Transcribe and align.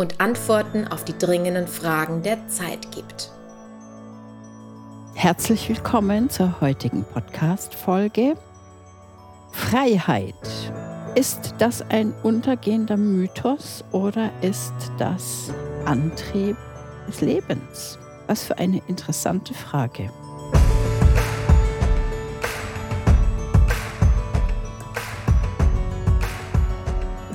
und 0.00 0.18
Antworten 0.18 0.88
auf 0.88 1.04
die 1.04 1.16
dringenden 1.16 1.68
Fragen 1.68 2.22
der 2.22 2.48
Zeit 2.48 2.90
gibt. 2.90 3.30
Herzlich 5.14 5.68
willkommen 5.68 6.30
zur 6.30 6.62
heutigen 6.62 7.04
Podcast-Folge. 7.04 8.34
Freiheit. 9.52 10.34
Ist 11.14 11.54
das 11.58 11.82
ein 11.90 12.14
untergehender 12.22 12.96
Mythos 12.96 13.84
oder 13.92 14.30
ist 14.40 14.72
das 14.96 15.52
Antrieb 15.84 16.56
des 17.06 17.20
Lebens? 17.20 17.98
Was 18.26 18.44
für 18.44 18.56
eine 18.56 18.80
interessante 18.86 19.52
Frage. 19.52 20.10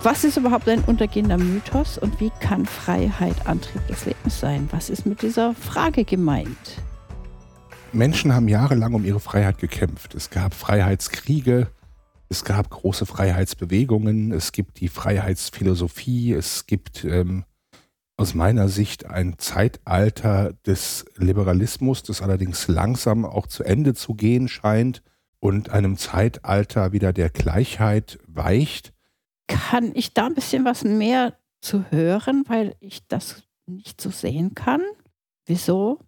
Was 0.06 0.24
ist 0.24 0.38
überhaupt 0.38 0.70
ein 0.70 0.84
untergehender 0.84 1.40
Mythos 1.40 1.98
und 1.98 2.20
wie 2.20 2.32
kann 2.40 2.68
Freiheit 2.68 3.48
Antrieb 3.48 3.88
des 3.88 4.06
Lebens 4.06 4.40
sein? 4.40 4.70
Was 4.70 4.92
ist 4.92 5.08
mit 5.08 5.24
dieser 5.24 5.56
Frage 5.56 6.04
gemeint? 6.04 6.80
Menschen 7.92 8.32
haben 8.32 8.48
jahrelang 8.48 8.94
um 8.94 9.04
ihre 9.04 9.20
Freiheit 9.20 9.58
gekämpft. 9.58 10.14
Es 10.14 10.30
gab 10.30 10.54
Freiheitskriege, 10.54 11.72
es 12.30 12.44
gab 12.44 12.70
große 12.70 13.08
Freiheitsbewegungen, 13.08 14.32
es 14.32 14.52
gibt 14.52 14.80
die 14.80 14.90
Freiheitsphilosophie, 14.90 16.34
es 16.34 16.68
gibt 16.68 17.04
ähm, 17.04 17.44
aus 18.16 18.36
meiner 18.36 18.70
Sicht 18.70 19.08
ein 19.08 19.40
Zeitalter 19.40 20.54
des 20.68 21.06
Liberalismus, 21.16 22.04
das 22.04 22.22
allerdings 22.22 22.68
langsam 22.68 23.26
auch 23.26 23.48
zu 23.48 23.64
Ende 23.64 23.96
zu 23.96 24.14
gehen 24.14 24.50
scheint 24.50 25.02
und 25.40 25.72
einem 25.72 25.98
Zeitalter 25.98 26.92
wieder 26.92 27.12
der 27.12 27.32
Gleichheit 27.32 28.20
weicht 28.28 28.95
kann 29.48 29.92
ich 29.96 30.14
da 30.14 30.28
ein 30.28 30.36
bisschen 30.36 30.66
was 30.66 30.84
mehr 30.84 31.38
zu 31.62 31.90
hören, 31.92 32.44
weil 32.48 32.76
ich 32.80 33.08
das 33.08 33.44
nicht 33.66 34.02
so 34.02 34.10
sehen 34.10 34.56
kann? 34.56 34.82
Wieso? 35.46 36.00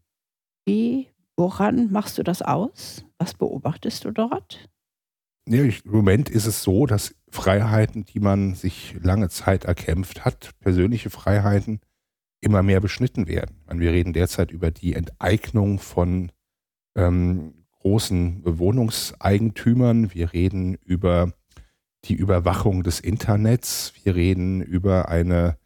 Wie? 0.65 1.09
Woran 1.35 1.91
machst 1.91 2.17
du 2.17 2.23
das 2.23 2.41
aus? 2.41 3.05
Was 3.19 3.33
beobachtest 3.33 4.05
du 4.05 4.11
dort? 4.11 4.67
Ja, 5.47 5.63
Im 5.63 5.73
Moment 5.85 6.29
ist 6.29 6.45
es 6.45 6.63
so, 6.63 6.85
dass 6.85 7.15
Freiheiten, 7.29 8.05
die 8.05 8.19
man 8.19 8.53
sich 8.53 8.95
lange 9.01 9.29
Zeit 9.29 9.65
erkämpft 9.65 10.25
hat, 10.25 10.51
persönliche 10.59 11.09
Freiheiten, 11.09 11.79
immer 12.41 12.63
mehr 12.63 12.81
beschnitten 12.81 13.27
werden. 13.27 13.55
Wir 13.71 13.91
reden 13.91 14.13
derzeit 14.13 14.51
über 14.51 14.71
die 14.71 14.93
Enteignung 14.93 15.79
von 15.79 16.31
ähm, 16.95 17.65
großen 17.79 18.41
Wohnungseigentümern. 18.43 20.13
Wir 20.13 20.33
reden 20.33 20.75
über 20.75 21.31
die 22.07 22.15
Überwachung 22.15 22.83
des 22.83 22.99
Internets. 22.99 23.93
Wir 24.03 24.15
reden 24.15 24.61
über 24.61 25.09
eine 25.09 25.57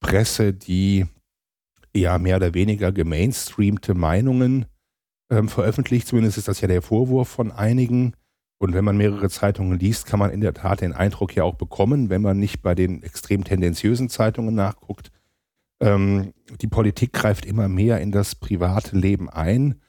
Presse, 0.00 0.52
die 0.52 1.06
ja 1.94 2.18
mehr 2.18 2.36
oder 2.36 2.54
weniger 2.54 2.92
gemainstreamte 2.92 3.94
Meinungen 3.94 4.66
ähm, 5.30 5.48
veröffentlicht. 5.48 6.06
Zumindest 6.06 6.38
ist 6.38 6.48
das 6.48 6.60
ja 6.60 6.68
der 6.68 6.82
Vorwurf 6.82 7.28
von 7.28 7.50
einigen. 7.50 8.14
Und 8.58 8.74
wenn 8.74 8.84
man 8.84 8.96
mehrere 8.96 9.30
Zeitungen 9.30 9.78
liest, 9.78 10.06
kann 10.06 10.18
man 10.18 10.30
in 10.30 10.40
der 10.40 10.54
Tat 10.54 10.80
den 10.80 10.92
Eindruck 10.92 11.34
ja 11.34 11.44
auch 11.44 11.54
bekommen, 11.54 12.10
wenn 12.10 12.22
man 12.22 12.38
nicht 12.38 12.60
bei 12.62 12.74
den 12.74 13.02
extrem 13.02 13.44
tendenziösen 13.44 14.08
Zeitungen 14.08 14.54
nachguckt. 14.54 15.10
Ähm, 15.80 16.32
die 16.60 16.66
Politik 16.66 17.12
greift 17.12 17.46
immer 17.46 17.68
mehr 17.68 18.00
in 18.00 18.10
das 18.10 18.34
private 18.34 18.96
Leben 18.96 19.28
ein. 19.28 19.80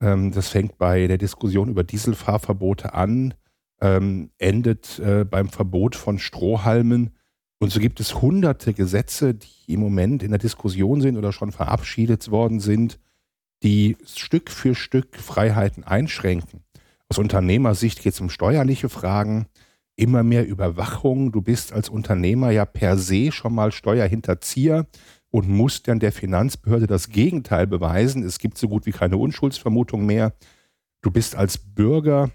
Ähm, 0.00 0.32
das 0.32 0.48
fängt 0.48 0.78
bei 0.78 1.06
der 1.06 1.18
Diskussion 1.18 1.68
über 1.68 1.84
Dieselfahrverbote 1.84 2.94
an 2.94 3.34
ähm, 3.80 4.30
endet 4.38 4.98
äh, 4.98 5.24
beim 5.24 5.48
Verbot 5.48 5.96
von 5.96 6.18
Strohhalmen. 6.18 7.10
Und 7.58 7.72
so 7.72 7.80
gibt 7.80 8.00
es 8.00 8.20
hunderte 8.20 8.74
Gesetze, 8.74 9.34
die 9.34 9.72
im 9.72 9.80
Moment 9.80 10.22
in 10.22 10.30
der 10.30 10.38
Diskussion 10.38 11.00
sind 11.00 11.16
oder 11.16 11.32
schon 11.32 11.52
verabschiedet 11.52 12.30
worden 12.30 12.60
sind, 12.60 12.98
die 13.62 13.96
Stück 14.04 14.50
für 14.50 14.74
Stück 14.74 15.16
Freiheiten 15.16 15.84
einschränken. 15.84 16.60
Aus 17.08 17.18
Unternehmersicht 17.18 18.02
geht 18.02 18.12
es 18.12 18.20
um 18.20 18.30
steuerliche 18.30 18.88
Fragen, 18.88 19.46
immer 19.96 20.22
mehr 20.22 20.46
Überwachung. 20.46 21.32
Du 21.32 21.40
bist 21.40 21.72
als 21.72 21.88
Unternehmer 21.88 22.50
ja 22.50 22.64
per 22.64 22.98
se 22.98 23.32
schon 23.32 23.54
mal 23.54 23.72
Steuerhinterzieher 23.72 24.86
und 25.30 25.48
musst 25.48 25.88
dann 25.88 26.00
der 26.00 26.12
Finanzbehörde 26.12 26.86
das 26.86 27.08
Gegenteil 27.08 27.66
beweisen. 27.66 28.22
Es 28.22 28.38
gibt 28.38 28.58
so 28.58 28.68
gut 28.68 28.86
wie 28.86 28.92
keine 28.92 29.16
Unschuldsvermutung 29.16 30.04
mehr. 30.04 30.34
Du 31.00 31.10
bist 31.10 31.36
als 31.36 31.58
Bürger 31.58 32.30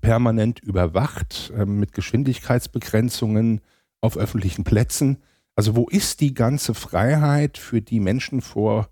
permanent 0.00 0.60
überwacht 0.60 1.52
äh, 1.56 1.64
mit 1.64 1.92
Geschwindigkeitsbegrenzungen 1.92 3.60
auf 4.00 4.16
öffentlichen 4.16 4.64
Plätzen. 4.64 5.18
Also 5.56 5.76
wo 5.76 5.88
ist 5.88 6.20
die 6.20 6.34
ganze 6.34 6.74
Freiheit, 6.74 7.58
für 7.58 7.82
die 7.82 8.00
Menschen 8.00 8.40
vor 8.40 8.88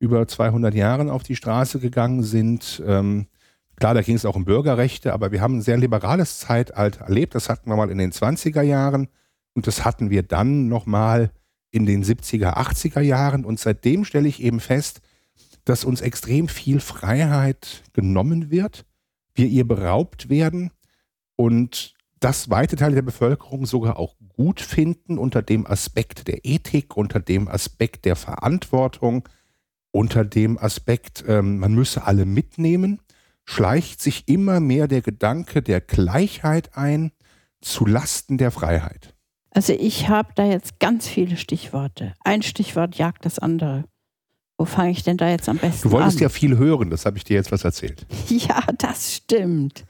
über 0.00 0.26
200 0.26 0.74
Jahren 0.74 1.08
auf 1.08 1.22
die 1.22 1.36
Straße 1.36 1.78
gegangen 1.78 2.22
sind? 2.22 2.82
Ähm, 2.86 3.26
klar, 3.76 3.94
da 3.94 4.02
ging 4.02 4.16
es 4.16 4.24
auch 4.24 4.36
um 4.36 4.44
Bürgerrechte, 4.44 5.12
aber 5.12 5.32
wir 5.32 5.40
haben 5.40 5.58
ein 5.58 5.62
sehr 5.62 5.78
liberales 5.78 6.38
Zeitalter 6.40 7.04
erlebt. 7.04 7.34
Das 7.34 7.48
hatten 7.48 7.70
wir 7.70 7.76
mal 7.76 7.90
in 7.90 7.98
den 7.98 8.12
20er 8.12 8.62
Jahren 8.62 9.08
und 9.54 9.66
das 9.66 9.84
hatten 9.84 10.10
wir 10.10 10.22
dann 10.22 10.68
nochmal 10.68 11.30
in 11.70 11.86
den 11.86 12.04
70er, 12.04 12.56
80er 12.56 13.00
Jahren. 13.00 13.44
Und 13.44 13.60
seitdem 13.60 14.04
stelle 14.04 14.28
ich 14.28 14.42
eben 14.42 14.60
fest, 14.60 15.00
dass 15.64 15.84
uns 15.84 16.00
extrem 16.00 16.48
viel 16.48 16.80
Freiheit 16.80 17.82
genommen 17.92 18.50
wird 18.50 18.84
wir 19.34 19.46
ihr 19.46 19.66
beraubt 19.66 20.28
werden 20.28 20.70
und 21.36 21.94
das 22.20 22.50
weite 22.50 22.76
Teile 22.76 22.96
der 22.96 23.02
Bevölkerung 23.02 23.64
sogar 23.64 23.98
auch 23.98 24.14
gut 24.36 24.60
finden 24.60 25.18
unter 25.18 25.40
dem 25.42 25.66
Aspekt 25.66 26.28
der 26.28 26.44
Ethik, 26.44 26.96
unter 26.96 27.18
dem 27.18 27.48
Aspekt 27.48 28.04
der 28.04 28.14
Verantwortung, 28.14 29.26
unter 29.90 30.24
dem 30.24 30.58
Aspekt, 30.58 31.24
ähm, 31.26 31.58
man 31.58 31.74
müsse 31.74 32.04
alle 32.04 32.26
mitnehmen, 32.26 33.00
schleicht 33.44 34.02
sich 34.02 34.28
immer 34.28 34.60
mehr 34.60 34.86
der 34.86 35.00
Gedanke 35.00 35.62
der 35.62 35.80
Gleichheit 35.80 36.76
ein 36.76 37.12
zu 37.60 37.86
Lasten 37.86 38.38
der 38.38 38.50
Freiheit. 38.50 39.14
Also 39.50 39.72
ich 39.72 40.08
habe 40.08 40.32
da 40.36 40.44
jetzt 40.44 40.78
ganz 40.78 41.08
viele 41.08 41.36
Stichworte. 41.36 42.14
Ein 42.22 42.42
Stichwort 42.42 42.96
jagt 42.96 43.24
das 43.24 43.38
andere. 43.38 43.84
Wo 44.60 44.66
fange 44.66 44.90
ich 44.90 45.02
denn 45.02 45.16
da 45.16 45.26
jetzt 45.26 45.48
am 45.48 45.56
besten 45.56 45.88
an? 45.88 45.90
Du 45.90 45.96
wolltest 45.96 46.18
an? 46.18 46.24
ja 46.24 46.28
viel 46.28 46.58
hören, 46.58 46.90
das 46.90 47.06
habe 47.06 47.16
ich 47.16 47.24
dir 47.24 47.32
jetzt 47.32 47.50
was 47.50 47.64
erzählt. 47.64 48.06
Ja, 48.28 48.60
das 48.76 49.14
stimmt. 49.14 49.86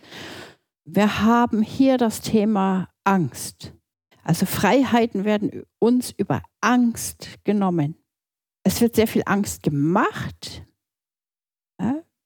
Wir 0.84 1.22
haben 1.22 1.60
hier 1.60 1.98
das 1.98 2.20
Thema 2.20 2.88
Angst. 3.03 3.75
Also 4.22 4.47
Freiheiten 4.47 5.25
werden 5.25 5.64
uns 5.81 6.12
über 6.16 6.42
Angst 6.60 7.41
genommen. 7.42 7.97
Es 8.62 8.81
wird 8.81 8.94
sehr 8.94 9.08
viel 9.08 9.22
Angst 9.26 9.64
gemacht. 9.64 10.64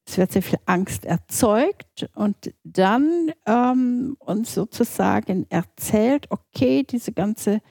Es 0.07 0.19
wird 0.19 0.31
sehr 0.31 0.43
viel 0.43 0.59
Angst 0.67 1.03
erzeugt 1.03 2.07
und 2.13 2.53
dann 2.63 3.31
ähm, 3.47 4.17
uns 4.19 4.53
sozusagen 4.53 5.47
erzählt, 5.49 6.27
okay, 6.29 6.83
diese 6.83 7.11
ganze 7.11 7.61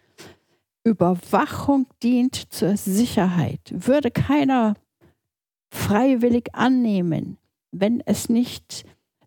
Überwachung 0.85 1.87
dient 2.03 2.53
zur 2.53 2.77
Sicherheit. 2.77 3.61
Würde 3.75 4.11
keiner 4.11 4.75
freiwillig 5.71 6.55
annehmen, 6.55 7.39
wenn 7.73 8.01
es 8.01 8.29
nicht 8.29 8.85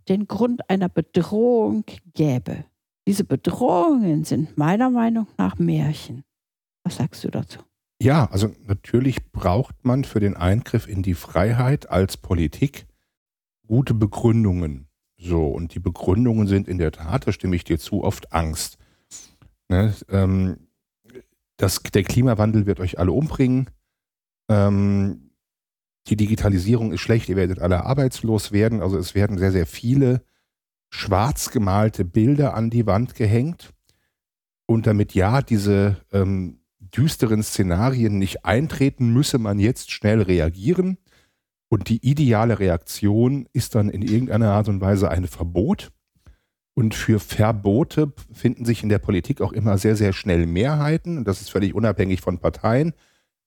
den 0.08 0.28
Grund 0.28 0.70
einer 0.70 0.88
Bedrohung 0.88 1.84
gäbe. 2.14 2.64
Diese 3.08 3.24
Bedrohungen 3.24 4.24
sind 4.24 4.58
meiner 4.58 4.90
Meinung 4.90 5.28
nach 5.38 5.58
Märchen. 5.58 6.24
Was 6.84 6.98
sagst 6.98 7.24
du 7.24 7.30
dazu? 7.30 7.60
Ja, 8.02 8.30
also 8.32 8.54
natürlich 8.66 9.32
braucht 9.32 9.84
man 9.84 10.04
für 10.04 10.20
den 10.20 10.38
Eingriff 10.38 10.88
in 10.88 11.02
die 11.02 11.16
Freiheit 11.16 11.90
als 11.90 12.16
Politik 12.16 12.86
gute 13.68 13.94
Begründungen. 13.94 14.88
So, 15.18 15.48
und 15.48 15.74
die 15.74 15.80
Begründungen 15.80 16.48
sind 16.48 16.68
in 16.68 16.78
der 16.78 16.92
Tat, 16.92 17.28
da 17.28 17.32
stimme 17.32 17.56
ich 17.56 17.64
dir 17.64 17.80
zu, 17.80 18.04
oft 18.04 18.32
Angst. 18.32 18.78
Ne, 19.70 19.94
ähm, 20.10 20.67
das, 21.58 21.82
der 21.82 22.04
Klimawandel 22.04 22.66
wird 22.66 22.80
euch 22.80 23.00
alle 23.00 23.12
umbringen. 23.12 23.70
Ähm, 24.50 25.32
die 26.08 26.16
Digitalisierung 26.16 26.94
ist 26.94 27.02
schlecht, 27.02 27.28
ihr 27.30 27.36
werdet 27.36 27.60
alle 27.60 27.86
arbeitslos 27.86 28.52
werden. 28.52 28.82
Also 28.82 28.98
es 28.98 29.14
werden 29.16 29.38
sehr, 29.38 29.52
sehr 29.52 29.66
viele 29.66 30.24
schwarz 30.90 31.52
gemalte 31.52 32.06
Bilder 32.06 32.54
an 32.54 32.70
die 32.70 32.86
Wand 32.86 33.16
gehängt. 33.16 33.74
Und 34.66 34.88
damit 34.88 35.14
ja 35.14 35.42
diese 35.42 35.98
ähm, 36.12 36.60
düsteren 36.80 37.44
Szenarien 37.44 38.18
nicht 38.18 38.46
eintreten, 38.46 39.12
müsse 39.12 39.38
man 39.38 39.60
jetzt 39.60 39.92
schnell 39.92 40.22
reagieren. 40.22 40.98
Und 41.70 41.90
die 41.90 42.06
ideale 42.08 42.60
Reaktion 42.60 43.48
ist 43.52 43.76
dann 43.76 43.90
in 43.90 44.02
irgendeiner 44.02 44.52
Art 44.52 44.70
und 44.70 44.80
Weise 44.80 45.10
ein 45.10 45.28
Verbot. 45.28 45.92
Und 46.78 46.94
für 46.94 47.20
Verbote 47.20 48.14
finden 48.32 48.64
sich 48.64 48.84
in 48.84 48.90
der 48.90 49.00
Politik 49.00 49.42
auch 49.42 49.52
immer 49.52 49.80
sehr, 49.80 49.96
sehr 49.96 50.14
schnell 50.14 50.46
Mehrheiten. 50.46 51.18
Und 51.18 51.28
das 51.28 51.42
ist 51.42 51.50
völlig 51.50 51.74
unabhängig 51.74 52.22
von 52.22 52.38
Parteien. 52.38 52.94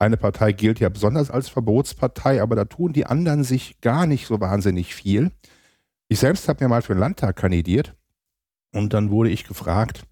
Eine 0.00 0.16
Partei 0.16 0.50
gilt 0.50 0.80
ja 0.80 0.88
besonders 0.88 1.30
als 1.30 1.48
Verbotspartei, 1.48 2.42
aber 2.42 2.56
da 2.56 2.64
tun 2.64 2.92
die 2.92 3.06
anderen 3.06 3.44
sich 3.44 3.80
gar 3.82 4.06
nicht 4.06 4.26
so 4.26 4.40
wahnsinnig 4.40 4.96
viel. 4.96 5.30
Ich 6.08 6.18
selbst 6.18 6.48
habe 6.48 6.64
mir 6.64 6.68
mal 6.68 6.82
für 6.82 6.94
den 6.94 6.98
Landtag 6.98 7.36
kandidiert 7.36 7.94
und 8.72 8.94
dann 8.94 9.10
wurde 9.10 9.30
ich 9.30 9.46
gefragt, 9.46 10.02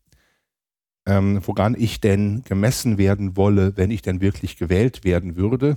ähm, 1.05 1.41
woran 1.45 1.75
ich 1.77 2.01
denn 2.01 2.45
gemessen 2.45 2.99
werden 2.99 3.37
wolle, 3.37 3.77
wenn 3.77 3.91
ich 3.91 4.03
denn 4.03 4.21
wirklich 4.21 4.57
gewählt 4.57 5.03
werden 5.03 5.35
würde. 5.35 5.77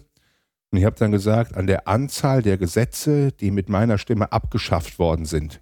Und 0.69 0.77
ich 0.77 0.85
habe 0.85 0.95
dann 0.95 1.11
gesagt, 1.11 1.57
an 1.57 1.65
der 1.65 1.87
Anzahl 1.87 2.43
der 2.43 2.59
Gesetze, 2.59 3.31
die 3.31 3.49
mit 3.49 3.67
meiner 3.67 3.97
Stimme 3.97 4.31
abgeschafft 4.31 4.99
worden 4.99 5.25
sind. 5.25 5.59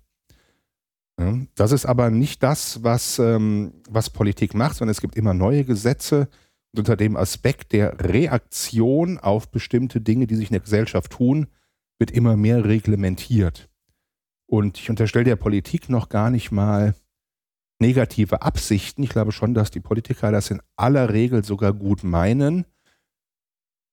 Das 1.55 1.71
ist 1.71 1.85
aber 1.85 2.09
nicht 2.09 2.43
das, 2.43 2.83
was, 2.83 3.19
ähm, 3.19 3.73
was 3.89 4.09
Politik 4.09 4.53
macht, 4.53 4.77
sondern 4.77 4.91
es 4.91 5.01
gibt 5.01 5.15
immer 5.15 5.33
neue 5.33 5.65
Gesetze 5.65 6.29
unter 6.77 6.95
dem 6.95 7.17
Aspekt 7.17 7.73
der 7.73 7.99
Reaktion 7.99 9.17
auf 9.17 9.51
bestimmte 9.51 10.01
Dinge, 10.01 10.27
die 10.27 10.35
sich 10.35 10.49
in 10.49 10.53
der 10.53 10.61
Gesellschaft 10.61 11.11
tun, 11.11 11.47
wird 11.97 12.11
immer 12.11 12.37
mehr 12.37 12.63
reglementiert. 12.65 13.69
Und 14.45 14.77
ich 14.77 14.89
unterstelle 14.89 15.25
der 15.25 15.35
Politik 15.35 15.89
noch 15.89 16.09
gar 16.09 16.29
nicht 16.29 16.51
mal 16.51 16.95
negative 17.79 18.41
Absichten. 18.41 19.03
Ich 19.03 19.09
glaube 19.09 19.31
schon, 19.31 19.53
dass 19.53 19.71
die 19.71 19.79
Politiker 19.79 20.31
das 20.31 20.51
in 20.51 20.61
aller 20.75 21.13
Regel 21.13 21.43
sogar 21.43 21.73
gut 21.73 22.03
meinen. 22.03 22.65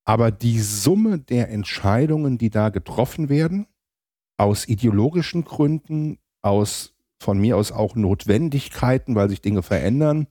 Aber 0.05 0.31
die 0.31 0.61
Summe 0.61 1.19
der 1.19 1.51
Entscheidungen, 1.51 2.39
die 2.39 2.51
da 2.51 2.69
getroffen 2.69 3.29
werden, 3.29 3.67
aus 4.39 4.69
ideologischen 4.69 5.45
Gründen, 5.45 6.19
aus 6.43 6.96
von 7.27 7.39
mir 7.39 7.57
aus 7.57 7.73
auch 7.73 7.97
Notwendigkeiten, 7.97 9.17
weil 9.17 9.29
sich 9.29 9.43
Dinge 9.43 9.65
verändern, 9.65 10.29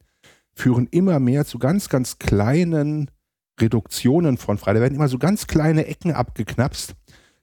führen 0.54 0.88
immer 0.92 1.20
mehr 1.20 1.44
zu 1.46 1.60
ganz, 1.60 1.90
ganz 1.90 2.20
kleinen 2.20 3.12
Reduktionen 3.60 4.38
von 4.38 4.58
frei. 4.58 4.74
Da 4.74 4.80
werden 4.80 4.96
immer 4.96 5.10
so 5.10 5.18
ganz 5.18 5.46
kleine 5.46 5.88
Ecken 5.88 6.14
abgeknapst, 6.14 6.96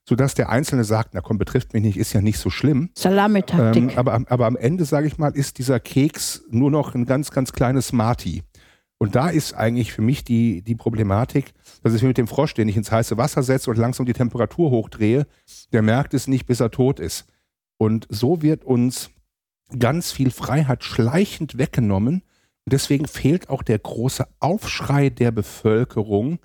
sodass 0.09 0.35
der 0.35 0.49
Einzelne 0.49 0.85
sagt, 0.85 1.13
na 1.13 1.21
komm, 1.21 1.37
betrifft 1.37 1.75
mich 1.75 1.83
nicht, 1.83 1.99
ist 1.99 2.15
ja 2.15 2.23
nicht 2.23 2.39
so 2.39 2.49
schlimm. 2.49 2.89
Salamitaktik. 2.97 3.83
Ähm, 3.83 3.91
aber, 3.95 4.23
aber 4.27 4.47
am 4.47 4.57
Ende, 4.57 4.87
sage 4.87 5.07
ich 5.07 5.19
mal, 5.19 5.37
ist 5.37 5.59
dieser 5.59 5.81
Keks 5.81 6.45
nur 6.49 6.71
noch 6.71 6.95
ein 6.95 7.05
ganz, 7.05 7.31
ganz 7.31 7.53
kleines 7.53 7.89
Smarty. 7.89 8.43
Und 8.97 9.17
da 9.17 9.29
ist 9.29 9.53
eigentlich 9.53 9.93
für 9.93 10.01
mich 10.01 10.25
die, 10.25 10.63
die 10.63 10.77
Problematik, 10.77 11.53
dass 11.83 11.93
ich 11.93 12.03
mit 12.03 12.17
dem 12.17 12.27
Frosch, 12.27 12.55
den 12.55 12.69
ich 12.69 12.79
ins 12.79 12.91
heiße 12.91 13.19
Wasser 13.19 13.43
setze 13.43 13.69
und 13.69 13.77
langsam 13.77 14.07
die 14.07 14.15
Temperatur 14.15 14.71
hochdrehe, 14.71 15.27
der 15.75 15.83
merkt 15.83 16.15
es 16.15 16.27
nicht, 16.27 16.47
bis 16.47 16.61
er 16.61 16.71
tot 16.71 17.01
ist. 17.01 17.27
Und 17.77 18.07
so 18.09 18.41
wird 18.41 18.65
uns 18.65 19.11
ganz 19.79 20.13
viel 20.13 20.31
Freiheit 20.31 20.85
schleichend 20.85 21.59
weggenommen. 21.59 22.23
Und 22.65 22.73
deswegen 22.73 23.07
fehlt 23.07 23.49
auch 23.49 23.63
der 23.63 23.79
große 23.79 24.27
Aufschrei 24.39 25.11
der 25.11 25.33
Bevölkerung, 25.33 26.39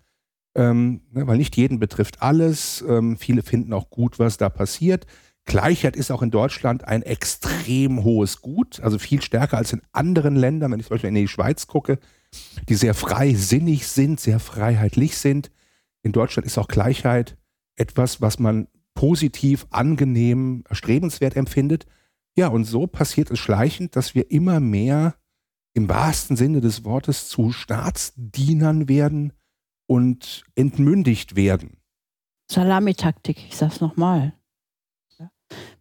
ähm, 0.56 1.02
ne, 1.12 1.28
weil 1.28 1.38
nicht 1.38 1.56
jeden 1.58 1.80
betrifft 1.80 2.22
alles. 2.22 2.84
Ähm, 2.88 3.18
viele 3.18 3.44
finden 3.44 3.74
auch 3.74 3.90
gut, 3.90 4.18
was 4.18 4.38
da 4.38 4.50
passiert. 4.50 5.06
Gleichheit 5.46 5.96
ist 5.96 6.12
auch 6.12 6.22
in 6.22 6.32
Deutschland 6.32 6.84
ein 6.84 7.04
extrem 7.04 8.04
hohes 8.04 8.42
Gut, 8.42 8.82
also 8.82 9.00
viel 9.00 9.22
stärker 9.22 9.58
als 9.58 9.72
in 9.72 9.82
anderen 9.94 10.36
Ländern, 10.36 10.72
wenn 10.72 10.80
ich 10.80 10.88
zum 10.88 10.96
Beispiel 10.96 11.08
in 11.08 11.16
die 11.16 11.28
Schweiz 11.28 11.68
gucke, 11.68 12.00
die 12.68 12.76
sehr 12.76 12.94
freisinnig 12.94 13.88
sind, 13.88 14.20
sehr 14.20 14.40
freiheitlich 14.40 15.18
sind. 15.18 15.50
In 16.04 16.12
Deutschland 16.12 16.46
ist 16.46 16.58
auch 16.58 16.68
Gleichheit 16.68 17.38
etwas, 17.78 18.22
was 18.22 18.40
man 18.40 18.68
positiv, 18.94 19.68
angenehm, 19.70 20.64
erstrebenswert 20.68 21.38
empfindet. 21.38 21.86
Ja, 22.38 22.50
und 22.50 22.66
so 22.66 22.86
passiert 22.86 23.32
es 23.32 23.40
schleichend, 23.40 23.96
dass 23.96 24.14
wir 24.14 24.30
immer 24.30 24.60
mehr 24.60 25.16
im 25.74 25.90
wahrsten 25.90 26.38
Sinne 26.38 26.62
des 26.62 26.86
Wortes 26.86 27.30
zu 27.30 27.52
Staatsdienern 27.52 28.88
werden 28.88 29.34
und 29.88 30.44
entmündigt 30.56 31.36
werden. 31.36 31.78
Salamitaktik, 32.50 33.38
ich 33.48 33.58
sag's 33.58 33.82
nochmal. 33.82 34.34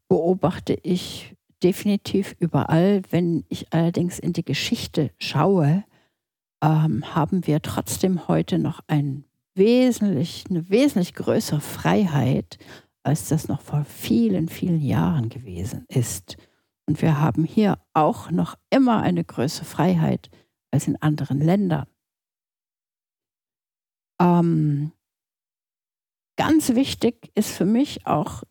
Beobachte 0.09 0.79
ich 0.83 1.35
definitiv 1.63 2.35
überall. 2.39 3.03
Wenn 3.11 3.45
ich 3.49 3.73
allerdings 3.73 4.19
in 4.19 4.33
die 4.33 4.45
Geschichte 4.45 5.11
schaue, 5.19 5.85
ähm, 6.63 7.15
haben 7.15 7.47
wir 7.47 7.61
trotzdem 7.61 8.29
heute 8.29 8.59
noch 8.59 8.81
ein 8.87 9.25
wesentlich, 9.55 10.45
eine 10.49 10.71
wesentlich 10.71 11.15
größere 11.15 11.61
Freiheit 11.61 12.59
als 13.07 13.29
das 13.29 13.47
noch 13.47 13.61
vor 13.61 13.85
vielen, 13.85 14.49
vielen 14.49 14.81
Jahren 14.81 15.29
gewesen 15.29 15.85
ist. 15.89 16.37
Und 16.87 17.01
wir 17.03 17.21
haben 17.21 17.45
hier 17.45 17.79
auch 17.95 18.31
noch 18.31 18.57
immer 18.69 19.01
eine 19.01 19.25
größere 19.25 19.65
Freiheit 19.65 20.29
als 20.73 20.89
in 20.89 21.01
anderen 21.01 21.41
Ländern. 21.41 21.87
Ähm, 24.21 24.93
ganz 26.37 26.75
wichtig 26.75 27.31
ist 27.35 27.51
für 27.51 27.65
mich 27.65 28.07
auch 28.07 28.43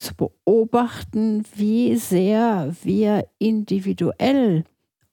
zu 0.00 0.14
beobachten, 0.16 1.44
wie 1.54 1.96
sehr 1.96 2.74
wir 2.82 3.26
individuell 3.38 4.64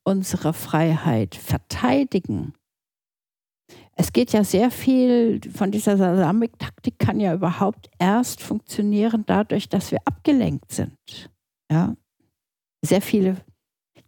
unsere 0.03 0.53
Freiheit 0.53 1.35
verteidigen 1.35 2.53
es 3.99 4.13
geht 4.13 4.31
ja 4.31 4.45
sehr 4.45 4.71
viel 4.71 5.41
von 5.53 5.71
dieser 5.71 5.97
Salamik-Taktik 5.97 6.99
kann 6.99 7.19
ja 7.19 7.33
überhaupt 7.33 7.89
erst 7.99 8.41
funktionieren 8.41 9.25
dadurch, 9.27 9.67
dass 9.67 9.91
wir 9.91 9.99
abgelenkt 10.05 10.71
sind. 10.71 11.29
Ja? 11.69 11.97
Sehr 12.81 13.01
viele 13.01 13.35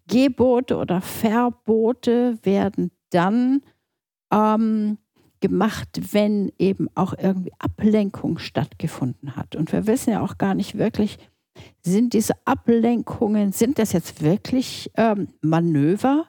Gebote 0.07 0.77
oder 0.77 1.01
Verbote 1.01 2.39
werden 2.43 2.91
dann 3.09 3.63
ähm, 4.33 4.97
gemacht, 5.41 6.13
wenn 6.13 6.53
eben 6.57 6.87
auch 6.95 7.13
irgendwie 7.17 7.51
Ablenkung 7.59 8.37
stattgefunden 8.37 9.35
hat. 9.35 9.57
Und 9.57 9.73
wir 9.73 9.87
wissen 9.87 10.11
ja 10.11 10.21
auch 10.21 10.37
gar 10.37 10.55
nicht 10.55 10.77
wirklich, 10.77 11.17
sind 11.83 12.13
diese 12.13 12.35
Ablenkungen, 12.45 13.51
sind 13.51 13.77
das 13.77 13.91
jetzt 13.91 14.21
wirklich 14.21 14.89
ähm, 14.95 15.27
Manöver? 15.41 16.27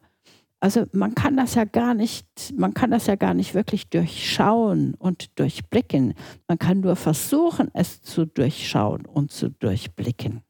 Also 0.63 0.87
man 0.93 1.17
kann 1.17 1.37
das 1.37 1.57
ja 1.57 1.65
gar 1.65 1.93
nicht, 1.93 2.55
man 2.57 2.73
kann 2.73 2.93
das 2.93 3.09
ja 3.09 3.17
gar 3.17 3.35
nicht 3.35 3.53
wirklich 3.53 3.89
durchschauen 3.89 4.95
und 4.95 5.37
durchblicken. 5.37 6.15
Man 6.47 6.57
kann 6.57 6.79
nur 6.79 6.95
versuchen, 6.95 7.69
es 7.75 8.01
zu 8.01 8.27
durchschauen 8.27 9.05
und 9.05 9.33
zu 9.33 9.51
durchblicken. 9.51 10.43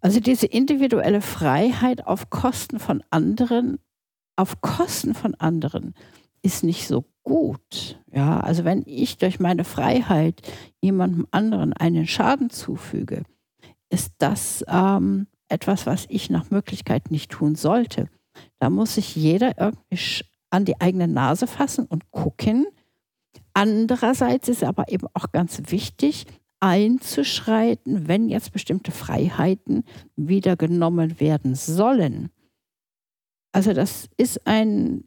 Also 0.00 0.20
diese 0.20 0.46
individuelle 0.46 1.20
Freiheit 1.20 2.06
auf 2.06 2.30
Kosten 2.30 2.78
von 2.78 3.04
anderen, 3.10 3.80
auf 4.34 4.62
Kosten 4.62 5.14
von 5.14 5.34
anderen 5.34 5.92
ist 6.40 6.64
nicht 6.64 6.88
so 6.88 7.04
gut. 7.22 8.02
Ja, 8.10 8.40
also 8.40 8.64
wenn 8.64 8.82
ich 8.86 9.18
durch 9.18 9.40
meine 9.40 9.64
Freiheit 9.64 10.40
jemandem 10.80 11.26
anderen 11.32 11.74
einen 11.74 12.06
Schaden 12.06 12.48
zufüge, 12.48 13.24
ist 13.90 14.14
das 14.16 14.64
ähm, 14.68 15.26
etwas, 15.48 15.86
was 15.86 16.06
ich 16.08 16.30
nach 16.30 16.50
Möglichkeit 16.50 17.10
nicht 17.10 17.30
tun 17.30 17.54
sollte. 17.54 18.08
Da 18.58 18.70
muss 18.70 18.94
sich 18.94 19.16
jeder 19.16 19.58
irgendwie 19.58 20.24
an 20.50 20.64
die 20.64 20.80
eigene 20.80 21.08
Nase 21.08 21.46
fassen 21.46 21.86
und 21.86 22.10
gucken. 22.10 22.66
Andererseits 23.52 24.48
ist 24.48 24.64
aber 24.64 24.90
eben 24.90 25.06
auch 25.14 25.32
ganz 25.32 25.60
wichtig, 25.70 26.26
einzuschreiten, 26.60 28.08
wenn 28.08 28.28
jetzt 28.28 28.52
bestimmte 28.52 28.90
Freiheiten 28.90 29.84
wieder 30.16 30.56
genommen 30.56 31.20
werden 31.20 31.54
sollen. 31.54 32.30
Also 33.52 33.72
das 33.72 34.08
ist 34.16 34.46
ein 34.46 35.04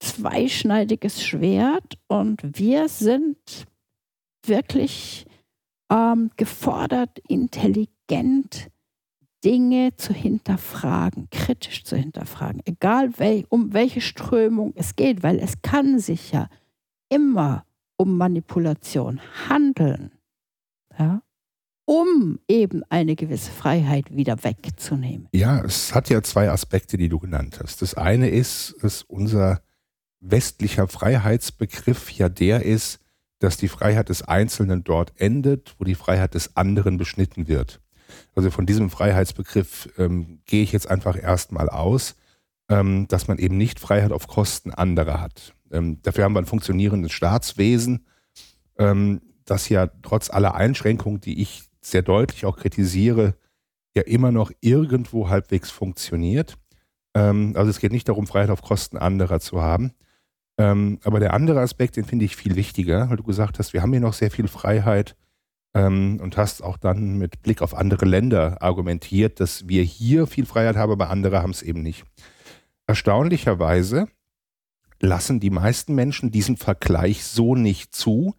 zweischneidiges 0.00 1.24
Schwert 1.24 1.98
und 2.08 2.40
wir 2.58 2.88
sind 2.88 3.66
wirklich 4.46 5.26
ähm, 5.90 6.30
gefordert, 6.36 7.18
intelligent 7.28 8.68
Dinge 9.44 9.94
zu 9.96 10.14
hinterfragen, 10.14 11.28
kritisch 11.30 11.84
zu 11.84 11.96
hinterfragen, 11.96 12.62
egal 12.64 13.18
wel, 13.18 13.44
um 13.48 13.72
welche 13.74 14.00
Strömung 14.00 14.72
es 14.76 14.96
geht, 14.96 15.22
weil 15.22 15.38
es 15.38 15.60
kann 15.62 15.98
sich 15.98 16.32
ja 16.32 16.48
immer 17.10 17.66
um 17.96 18.16
Manipulation 18.16 19.20
handeln, 19.48 20.12
ja, 20.98 21.22
um 21.84 22.40
eben 22.48 22.82
eine 22.88 23.14
gewisse 23.14 23.50
Freiheit 23.50 24.16
wieder 24.16 24.42
wegzunehmen. 24.42 25.28
Ja, 25.32 25.62
es 25.62 25.94
hat 25.94 26.08
ja 26.08 26.22
zwei 26.22 26.50
Aspekte, 26.50 26.96
die 26.96 27.10
du 27.10 27.18
genannt 27.18 27.60
hast. 27.62 27.82
Das 27.82 27.94
eine 27.94 28.30
ist, 28.30 28.74
dass 28.80 29.02
unser 29.02 29.62
westlicher 30.20 30.88
Freiheitsbegriff 30.88 32.10
ja 32.12 32.30
der 32.30 32.64
ist, 32.64 33.00
dass 33.40 33.58
die 33.58 33.68
Freiheit 33.68 34.08
des 34.08 34.22
Einzelnen 34.22 34.84
dort 34.84 35.12
endet, 35.20 35.74
wo 35.78 35.84
die 35.84 35.94
Freiheit 35.94 36.32
des 36.32 36.56
anderen 36.56 36.96
beschnitten 36.96 37.46
wird. 37.46 37.82
Also 38.34 38.50
von 38.50 38.66
diesem 38.66 38.90
Freiheitsbegriff 38.90 39.88
ähm, 39.98 40.40
gehe 40.46 40.62
ich 40.62 40.72
jetzt 40.72 40.90
einfach 40.90 41.20
erstmal 41.20 41.68
aus. 41.68 42.16
ähm, 42.68 43.06
dass 43.08 43.28
man 43.28 43.38
eben 43.38 43.56
nicht 43.56 43.80
Freiheit 43.80 44.12
auf 44.12 44.26
Kosten 44.26 44.72
anderer 44.72 45.20
hat. 45.20 45.54
Ähm, 45.70 46.00
dafür 46.02 46.24
haben 46.24 46.34
wir 46.34 46.40
ein 46.40 46.46
funktionierendes 46.46 47.12
Staatswesen, 47.12 48.06
ähm, 48.78 49.20
das 49.44 49.68
ja 49.68 49.88
trotz 50.02 50.30
aller 50.30 50.54
Einschränkungen, 50.54 51.20
die 51.20 51.42
ich 51.42 51.64
sehr 51.80 52.02
deutlich 52.02 52.46
auch 52.46 52.56
kritisiere, 52.56 53.34
ja 53.94 54.02
immer 54.02 54.32
noch 54.32 54.50
irgendwo 54.60 55.28
halbwegs 55.28 55.70
funktioniert. 55.70 56.56
Ähm, 57.14 57.52
also 57.56 57.70
es 57.70 57.80
geht 57.80 57.92
nicht 57.92 58.08
darum, 58.08 58.26
Freiheit 58.26 58.50
auf 58.50 58.62
Kosten 58.62 58.96
anderer 58.96 59.40
zu 59.40 59.60
haben. 59.60 59.92
Ähm, 60.56 61.00
aber 61.04 61.20
der 61.20 61.34
andere 61.34 61.60
Aspekt, 61.60 61.96
den 61.96 62.04
finde 62.04 62.24
ich 62.24 62.36
viel 62.36 62.56
wichtiger, 62.56 63.10
weil 63.10 63.16
du 63.16 63.24
gesagt 63.24 63.58
hast, 63.58 63.72
wir 63.72 63.82
haben 63.82 63.92
hier 63.92 64.00
noch 64.00 64.14
sehr 64.14 64.30
viel 64.30 64.48
Freiheit 64.48 65.16
ähm, 65.74 66.18
und 66.22 66.36
hast 66.36 66.62
auch 66.62 66.76
dann 66.76 67.18
mit 67.18 67.42
Blick 67.42 67.60
auf 67.60 67.74
andere 67.74 68.06
Länder 68.06 68.62
argumentiert, 68.62 69.40
dass 69.40 69.68
wir 69.68 69.82
hier 69.82 70.26
viel 70.26 70.46
Freiheit 70.46 70.76
haben, 70.76 70.92
aber 70.92 71.10
andere 71.10 71.42
haben 71.42 71.50
es 71.50 71.62
eben 71.62 71.82
nicht. 71.82 72.04
Erstaunlicherweise 72.86 74.08
lassen 75.00 75.40
die 75.40 75.50
meisten 75.50 75.94
Menschen 75.94 76.30
diesen 76.30 76.56
Vergleich 76.56 77.24
so 77.24 77.54
nicht 77.54 77.94
zu, 77.94 78.34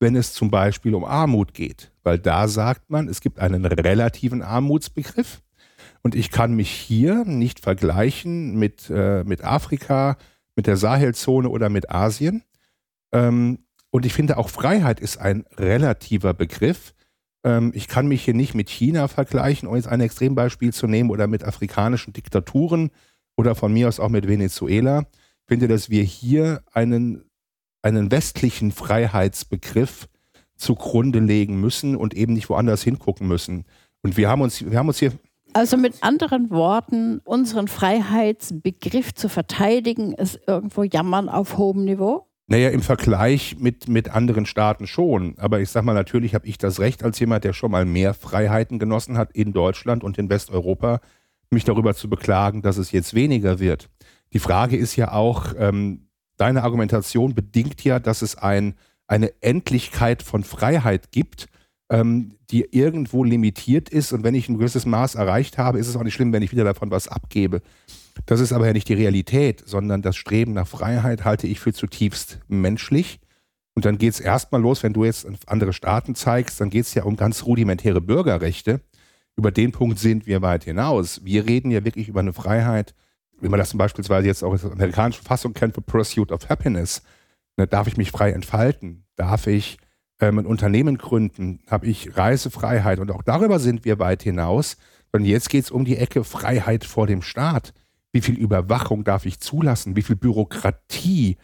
wenn 0.00 0.16
es 0.16 0.32
zum 0.32 0.50
Beispiel 0.50 0.94
um 0.94 1.04
Armut 1.04 1.54
geht. 1.54 1.92
Weil 2.02 2.18
da 2.18 2.48
sagt 2.48 2.90
man, 2.90 3.08
es 3.08 3.20
gibt 3.20 3.38
einen 3.38 3.64
relativen 3.64 4.42
Armutsbegriff 4.42 5.42
und 6.02 6.14
ich 6.14 6.30
kann 6.30 6.54
mich 6.54 6.70
hier 6.70 7.24
nicht 7.24 7.60
vergleichen 7.60 8.58
mit, 8.58 8.90
äh, 8.90 9.22
mit 9.24 9.44
Afrika, 9.44 10.16
mit 10.56 10.66
der 10.66 10.76
Sahelzone 10.76 11.48
oder 11.48 11.68
mit 11.68 11.90
Asien. 11.90 12.42
Ähm, 13.12 13.60
und 13.90 14.06
ich 14.06 14.12
finde 14.12 14.38
auch 14.38 14.48
Freiheit 14.48 15.00
ist 15.00 15.18
ein 15.18 15.44
relativer 15.56 16.34
Begriff. 16.34 16.94
Ähm, 17.44 17.72
ich 17.74 17.88
kann 17.88 18.06
mich 18.06 18.24
hier 18.24 18.34
nicht 18.34 18.54
mit 18.54 18.68
China 18.68 19.08
vergleichen, 19.08 19.68
um 19.68 19.76
jetzt 19.76 19.88
ein 19.88 20.00
Extrembeispiel 20.00 20.72
zu 20.72 20.86
nehmen, 20.86 21.10
oder 21.10 21.26
mit 21.26 21.44
afrikanischen 21.44 22.12
Diktaturen 22.12 22.90
oder 23.36 23.54
von 23.54 23.72
mir 23.72 23.88
aus 23.88 24.00
auch 24.00 24.08
mit 24.08 24.28
Venezuela. 24.28 25.06
Ich 25.12 25.48
finde, 25.48 25.68
dass 25.68 25.90
wir 25.90 26.02
hier 26.02 26.62
einen, 26.72 27.24
einen 27.82 28.10
westlichen 28.10 28.70
Freiheitsbegriff 28.70 30.08
zugrunde 30.56 31.18
legen 31.18 31.60
müssen 31.60 31.96
und 31.96 32.14
eben 32.14 32.34
nicht 32.34 32.48
woanders 32.48 32.82
hingucken 32.82 33.26
müssen. 33.26 33.64
Und 34.02 34.16
wir 34.16 34.28
haben 34.28 34.42
uns, 34.42 34.64
wir 34.64 34.78
haben 34.78 34.88
uns 34.88 34.98
hier 34.98 35.12
also 35.52 35.76
mit 35.76 36.02
anderen 36.02 36.50
Worten, 36.50 37.20
unseren 37.24 37.66
Freiheitsbegriff 37.66 39.14
zu 39.14 39.28
verteidigen, 39.28 40.12
ist 40.12 40.38
irgendwo 40.46 40.84
Jammern 40.84 41.28
auf 41.28 41.58
hohem 41.58 41.84
Niveau? 41.84 42.29
Naja, 42.50 42.70
im 42.70 42.82
Vergleich 42.82 43.58
mit, 43.60 43.88
mit 43.88 44.10
anderen 44.10 44.44
Staaten 44.44 44.88
schon. 44.88 45.38
Aber 45.38 45.60
ich 45.60 45.70
sag 45.70 45.84
mal, 45.84 45.94
natürlich 45.94 46.34
habe 46.34 46.48
ich 46.48 46.58
das 46.58 46.80
Recht 46.80 47.04
als 47.04 47.20
jemand, 47.20 47.44
der 47.44 47.52
schon 47.52 47.70
mal 47.70 47.84
mehr 47.84 48.12
Freiheiten 48.12 48.80
genossen 48.80 49.16
hat 49.16 49.30
in 49.32 49.52
Deutschland 49.52 50.02
und 50.02 50.18
in 50.18 50.28
Westeuropa, 50.28 51.00
mich 51.50 51.64
darüber 51.64 51.94
zu 51.94 52.10
beklagen, 52.10 52.60
dass 52.60 52.76
es 52.76 52.90
jetzt 52.90 53.14
weniger 53.14 53.60
wird. 53.60 53.88
Die 54.32 54.40
Frage 54.40 54.76
ist 54.76 54.96
ja 54.96 55.12
auch, 55.12 55.54
ähm, 55.58 56.08
deine 56.38 56.64
Argumentation 56.64 57.36
bedingt 57.36 57.84
ja, 57.84 58.00
dass 58.00 58.20
es 58.20 58.36
ein, 58.36 58.74
eine 59.06 59.32
Endlichkeit 59.40 60.22
von 60.22 60.42
Freiheit 60.42 61.12
gibt 61.12 61.48
ähm, 61.90 62.36
die 62.50 62.66
irgendwo 62.70 63.24
limitiert 63.24 63.88
ist. 63.88 64.12
Und 64.12 64.22
wenn 64.22 64.34
ich 64.34 64.48
ein 64.48 64.58
gewisses 64.58 64.86
Maß 64.86 65.16
erreicht 65.16 65.58
habe, 65.58 65.78
ist 65.78 65.88
es 65.88 65.96
auch 65.96 66.04
nicht 66.04 66.14
schlimm, 66.14 66.32
wenn 66.32 66.42
ich 66.42 66.52
wieder 66.52 66.64
davon 66.64 66.90
was 66.90 67.08
abgebe. 67.08 67.60
Das 68.26 68.40
ist 68.40 68.52
aber 68.52 68.66
ja 68.66 68.72
nicht 68.72 68.88
die 68.88 68.94
Realität, 68.94 69.62
sondern 69.66 70.02
das 70.02 70.16
Streben 70.16 70.52
nach 70.52 70.68
Freiheit 70.68 71.24
halte 71.24 71.46
ich 71.46 71.60
für 71.60 71.72
zutiefst 71.72 72.40
menschlich. 72.48 73.20
Und 73.74 73.84
dann 73.84 73.98
geht 73.98 74.12
es 74.12 74.20
erstmal 74.20 74.60
los, 74.60 74.82
wenn 74.82 74.92
du 74.92 75.04
jetzt 75.04 75.26
andere 75.46 75.72
Staaten 75.72 76.14
zeigst, 76.14 76.60
dann 76.60 76.70
geht 76.70 76.86
es 76.86 76.94
ja 76.94 77.04
um 77.04 77.16
ganz 77.16 77.44
rudimentäre 77.44 78.00
Bürgerrechte. 78.00 78.80
Über 79.36 79.50
den 79.50 79.72
Punkt 79.72 79.98
sind 79.98 80.26
wir 80.26 80.42
weit 80.42 80.64
hinaus. 80.64 81.24
Wir 81.24 81.46
reden 81.46 81.70
ja 81.70 81.84
wirklich 81.84 82.08
über 82.08 82.20
eine 82.20 82.32
Freiheit, 82.32 82.94
wie 83.40 83.48
man 83.48 83.58
das 83.58 83.76
beispielsweise 83.76 84.26
jetzt 84.26 84.42
auch 84.42 84.52
in 84.52 84.60
der 84.60 84.72
amerikanischen 84.72 85.24
Fassung 85.24 85.54
kennt, 85.54 85.74
für 85.74 85.80
Pursuit 85.80 86.32
of 86.32 86.48
Happiness. 86.48 87.02
Da 87.56 87.66
darf 87.66 87.86
ich 87.86 87.96
mich 87.96 88.10
frei 88.10 88.32
entfalten? 88.32 89.04
Darf 89.16 89.46
ich 89.46 89.78
ähm, 90.20 90.38
ein 90.38 90.46
Unternehmen 90.46 90.98
gründen, 90.98 91.60
habe 91.68 91.86
ich 91.86 92.16
Reisefreiheit 92.16 92.98
und 92.98 93.10
auch 93.10 93.22
darüber 93.22 93.58
sind 93.58 93.84
wir 93.84 93.98
weit 93.98 94.22
hinaus. 94.22 94.76
Und 95.12 95.24
jetzt 95.24 95.48
geht 95.48 95.64
es 95.64 95.70
um 95.70 95.84
die 95.84 95.96
Ecke 95.96 96.24
Freiheit 96.24 96.84
vor 96.84 97.06
dem 97.06 97.22
Staat. 97.22 97.72
Wie 98.12 98.20
viel 98.20 98.36
Überwachung 98.36 99.04
darf 99.04 99.26
ich 99.26 99.40
zulassen? 99.40 99.96
Wie 99.96 100.02
viel 100.02 100.16
Bürokratie 100.16 101.36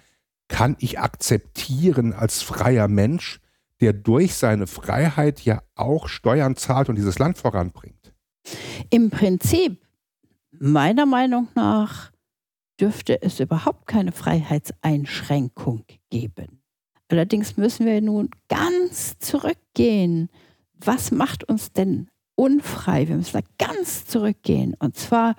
kann 0.49 0.77
ich 0.81 0.99
akzeptieren 0.99 2.13
als 2.13 2.43
freier 2.43 2.89
Mensch, 2.89 3.41
der 3.81 3.93
durch 3.93 4.35
seine 4.35 4.67
Freiheit 4.67 5.41
ja 5.41 5.63
auch 5.75 6.09
Steuern 6.09 6.57
zahlt 6.57 6.89
und 6.89 6.97
dieses 6.97 7.19
Land 7.19 7.39
voranbringt? 7.39 8.15
Im 8.91 9.11
Prinzip, 9.11 9.85
meiner 10.59 11.07
Meinung 11.07 11.49
nach, 11.55 12.13
dürfte 12.81 13.23
es 13.23 13.41
überhaupt 13.41 13.87
keine 13.87 14.13
Freiheitseinschränkung 14.13 15.85
geben. 16.11 16.61
Allerdings 17.09 17.57
müssen 17.57 17.87
wir 17.87 18.01
nun 18.01 18.31
ganz 18.49 19.19
zurückgehen. 19.19 20.29
Was 20.75 21.11
macht 21.11 21.45
uns 21.45 21.73
denn 21.73 22.09
unfrei? 22.35 23.09
Wir 23.09 23.17
müssen 23.17 23.41
da 23.41 23.65
ganz 23.65 24.07
zurückgehen. 24.07 24.75
Und 24.79 24.97
zwar 24.97 25.37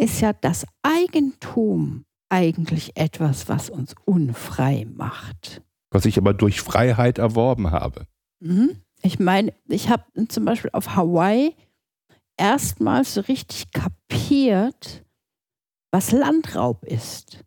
ist 0.00 0.20
ja 0.20 0.32
das 0.32 0.66
Eigentum 0.82 2.06
eigentlich 2.30 2.96
etwas, 2.96 3.48
was 3.48 3.68
uns 3.68 3.94
unfrei 4.06 4.86
macht. 4.90 5.62
Was 5.90 6.06
ich 6.06 6.16
aber 6.16 6.32
durch 6.32 6.62
Freiheit 6.62 7.18
erworben 7.18 7.70
habe. 7.70 8.06
Mhm. 8.40 8.80
Ich 9.02 9.18
meine, 9.18 9.52
ich 9.68 9.90
habe 9.90 10.04
zum 10.28 10.44
Beispiel 10.44 10.70
auf 10.72 10.96
Hawaii 10.96 11.54
erstmals 12.38 13.14
so 13.14 13.20
richtig 13.22 13.70
kapiert, 13.72 15.04
was 15.90 16.12
Landraub 16.12 16.84
ist. 16.84 17.44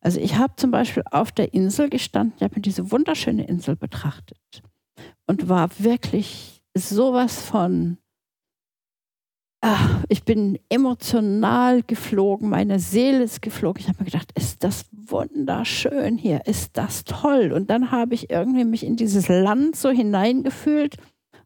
Also 0.00 0.20
ich 0.20 0.36
habe 0.36 0.54
zum 0.56 0.70
Beispiel 0.70 1.02
auf 1.10 1.32
der 1.32 1.52
Insel 1.54 1.90
gestanden, 1.90 2.34
ich 2.36 2.42
habe 2.42 2.56
mir 2.56 2.62
diese 2.62 2.90
wunderschöne 2.90 3.46
Insel 3.46 3.76
betrachtet 3.76 4.62
und 5.26 5.48
war 5.48 5.70
wirklich 5.78 6.62
sowas 6.74 7.42
von, 7.42 7.98
ach, 9.60 10.04
ich 10.08 10.24
bin 10.24 10.58
emotional 10.68 11.82
geflogen, 11.82 12.48
meine 12.48 12.78
Seele 12.78 13.22
ist 13.22 13.42
geflogen. 13.42 13.80
Ich 13.80 13.88
habe 13.88 13.98
mir 14.00 14.10
gedacht, 14.10 14.32
ist 14.34 14.64
das 14.64 14.86
wunderschön 14.92 16.16
hier, 16.16 16.46
ist 16.46 16.76
das 16.76 17.04
toll. 17.04 17.52
Und 17.52 17.68
dann 17.70 17.90
habe 17.90 18.14
ich 18.14 18.30
irgendwie 18.30 18.64
mich 18.64 18.84
in 18.84 18.96
dieses 18.96 19.28
Land 19.28 19.76
so 19.76 19.90
hineingefühlt 19.90 20.96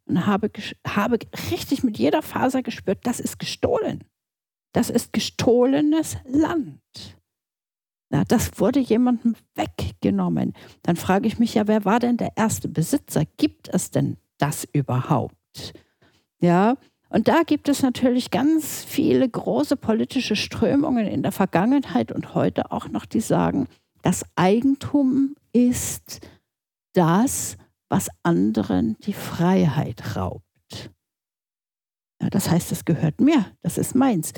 und 0.06 0.26
habe, 0.26 0.50
habe 0.86 1.18
richtig 1.50 1.82
mit 1.82 1.98
jeder 1.98 2.22
Faser 2.22 2.62
gespürt, 2.62 3.00
das 3.02 3.20
ist 3.20 3.38
gestohlen. 3.38 4.04
Das 4.72 4.90
ist 4.90 5.12
gestohlenes 5.12 6.16
Land. 6.24 6.80
Na, 8.10 8.24
das 8.24 8.60
wurde 8.60 8.80
jemandem 8.80 9.34
weggenommen. 9.54 10.52
Dann 10.82 10.96
frage 10.96 11.26
ich 11.26 11.38
mich 11.38 11.54
ja, 11.54 11.66
wer 11.66 11.84
war 11.84 12.00
denn 12.00 12.16
der 12.16 12.32
erste 12.36 12.68
Besitzer? 12.68 13.24
Gibt 13.36 13.68
es 13.68 13.90
denn 13.90 14.16
das 14.38 14.64
überhaupt? 14.72 15.74
Ja, 16.40 16.76
und 17.14 17.28
da 17.28 17.44
gibt 17.44 17.68
es 17.68 17.80
natürlich 17.80 18.32
ganz 18.32 18.82
viele 18.82 19.28
große 19.28 19.76
politische 19.76 20.34
Strömungen 20.34 21.06
in 21.06 21.22
der 21.22 21.30
Vergangenheit 21.30 22.10
und 22.10 22.34
heute 22.34 22.72
auch 22.72 22.88
noch, 22.88 23.06
die 23.06 23.20
sagen, 23.20 23.68
das 24.02 24.24
Eigentum 24.34 25.36
ist 25.52 26.26
das, 26.92 27.56
was 27.88 28.08
anderen 28.24 28.96
die 29.06 29.12
Freiheit 29.12 30.16
raubt. 30.16 30.90
Ja, 32.20 32.30
das 32.30 32.50
heißt, 32.50 32.72
es 32.72 32.84
gehört 32.84 33.20
mir, 33.20 33.46
das 33.62 33.78
ist 33.78 33.94
meins. 33.94 34.32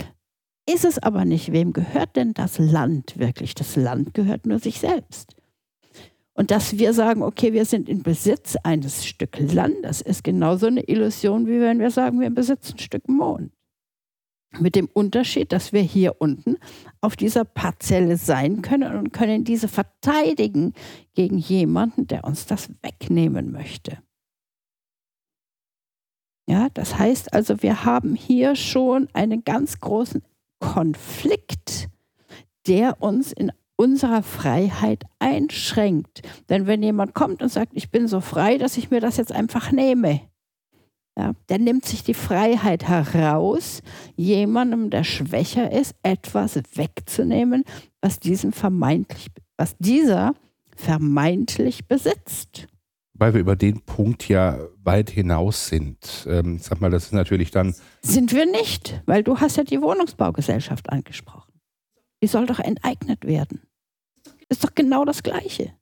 Ist 0.68 0.84
es 0.84 0.98
aber 0.98 1.24
nicht, 1.24 1.52
wem 1.52 1.72
gehört 1.72 2.16
denn 2.16 2.34
das 2.34 2.58
Land 2.58 3.18
wirklich? 3.18 3.54
Das 3.54 3.76
Land 3.76 4.12
gehört 4.12 4.44
nur 4.44 4.58
sich 4.58 4.80
selbst. 4.80 5.35
Und 6.36 6.50
dass 6.50 6.78
wir 6.78 6.92
sagen, 6.92 7.22
okay, 7.22 7.54
wir 7.54 7.64
sind 7.64 7.88
in 7.88 8.02
Besitz 8.02 8.56
eines 8.62 9.06
Stück 9.06 9.38
Landes, 9.38 10.02
ist 10.02 10.22
genauso 10.22 10.66
eine 10.66 10.82
Illusion, 10.82 11.46
wie 11.46 11.60
wenn 11.60 11.78
wir 11.78 11.90
sagen, 11.90 12.20
wir 12.20 12.28
besitzen 12.28 12.74
ein 12.74 12.78
Stück 12.78 13.08
Mond. 13.08 13.52
Mit 14.58 14.74
dem 14.74 14.86
Unterschied, 14.86 15.50
dass 15.50 15.72
wir 15.72 15.80
hier 15.80 16.20
unten 16.20 16.56
auf 17.00 17.16
dieser 17.16 17.44
Parzelle 17.44 18.18
sein 18.18 18.60
können 18.60 18.96
und 18.96 19.12
können 19.12 19.44
diese 19.44 19.66
verteidigen 19.66 20.74
gegen 21.14 21.38
jemanden, 21.38 22.06
der 22.06 22.24
uns 22.24 22.44
das 22.44 22.68
wegnehmen 22.82 23.50
möchte. 23.50 23.98
Ja, 26.48 26.68
das 26.74 26.98
heißt 26.98 27.32
also, 27.32 27.62
wir 27.62 27.84
haben 27.84 28.14
hier 28.14 28.56
schon 28.56 29.08
einen 29.14 29.42
ganz 29.42 29.80
großen 29.80 30.22
Konflikt, 30.60 31.88
der 32.66 33.02
uns 33.02 33.32
in 33.32 33.52
unserer 33.76 34.22
Freiheit 34.22 35.04
einschränkt. 35.18 36.22
Denn 36.48 36.66
wenn 36.66 36.82
jemand 36.82 37.14
kommt 37.14 37.42
und 37.42 37.50
sagt, 37.50 37.72
ich 37.74 37.90
bin 37.90 38.08
so 38.08 38.20
frei, 38.20 38.58
dass 38.58 38.76
ich 38.76 38.90
mir 38.90 39.00
das 39.00 39.16
jetzt 39.16 39.32
einfach 39.32 39.70
nehme, 39.70 40.20
ja, 41.18 41.32
der 41.48 41.58
nimmt 41.58 41.86
sich 41.86 42.02
die 42.02 42.14
Freiheit 42.14 42.88
heraus, 42.88 43.82
jemandem, 44.16 44.90
der 44.90 45.02
schwächer 45.02 45.72
ist, 45.72 45.94
etwas 46.02 46.60
wegzunehmen, 46.74 47.64
was, 48.02 48.20
diesem 48.20 48.52
vermeintlich, 48.52 49.28
was 49.56 49.76
dieser 49.78 50.34
vermeintlich 50.76 51.88
besitzt. 51.88 52.66
Weil 53.14 53.32
wir 53.32 53.40
über 53.40 53.56
den 53.56 53.80
Punkt 53.80 54.28
ja 54.28 54.58
weit 54.84 55.08
hinaus 55.08 55.68
sind. 55.68 56.26
Ähm, 56.28 56.58
sag 56.58 56.82
mal, 56.82 56.90
das 56.90 57.04
ist 57.06 57.12
natürlich 57.12 57.50
dann. 57.50 57.74
Sind 58.02 58.34
wir 58.34 58.44
nicht, 58.44 59.00
weil 59.06 59.22
du 59.22 59.40
hast 59.40 59.56
ja 59.56 59.64
die 59.64 59.80
Wohnungsbaugesellschaft 59.80 60.90
angesprochen. 60.90 61.54
Die 62.22 62.26
soll 62.26 62.44
doch 62.44 62.58
enteignet 62.58 63.24
werden. 63.24 63.62
Das 64.48 64.58
ist 64.58 64.64
doch 64.64 64.74
genau 64.74 65.04
das 65.04 65.22
Gleiche. 65.22 65.72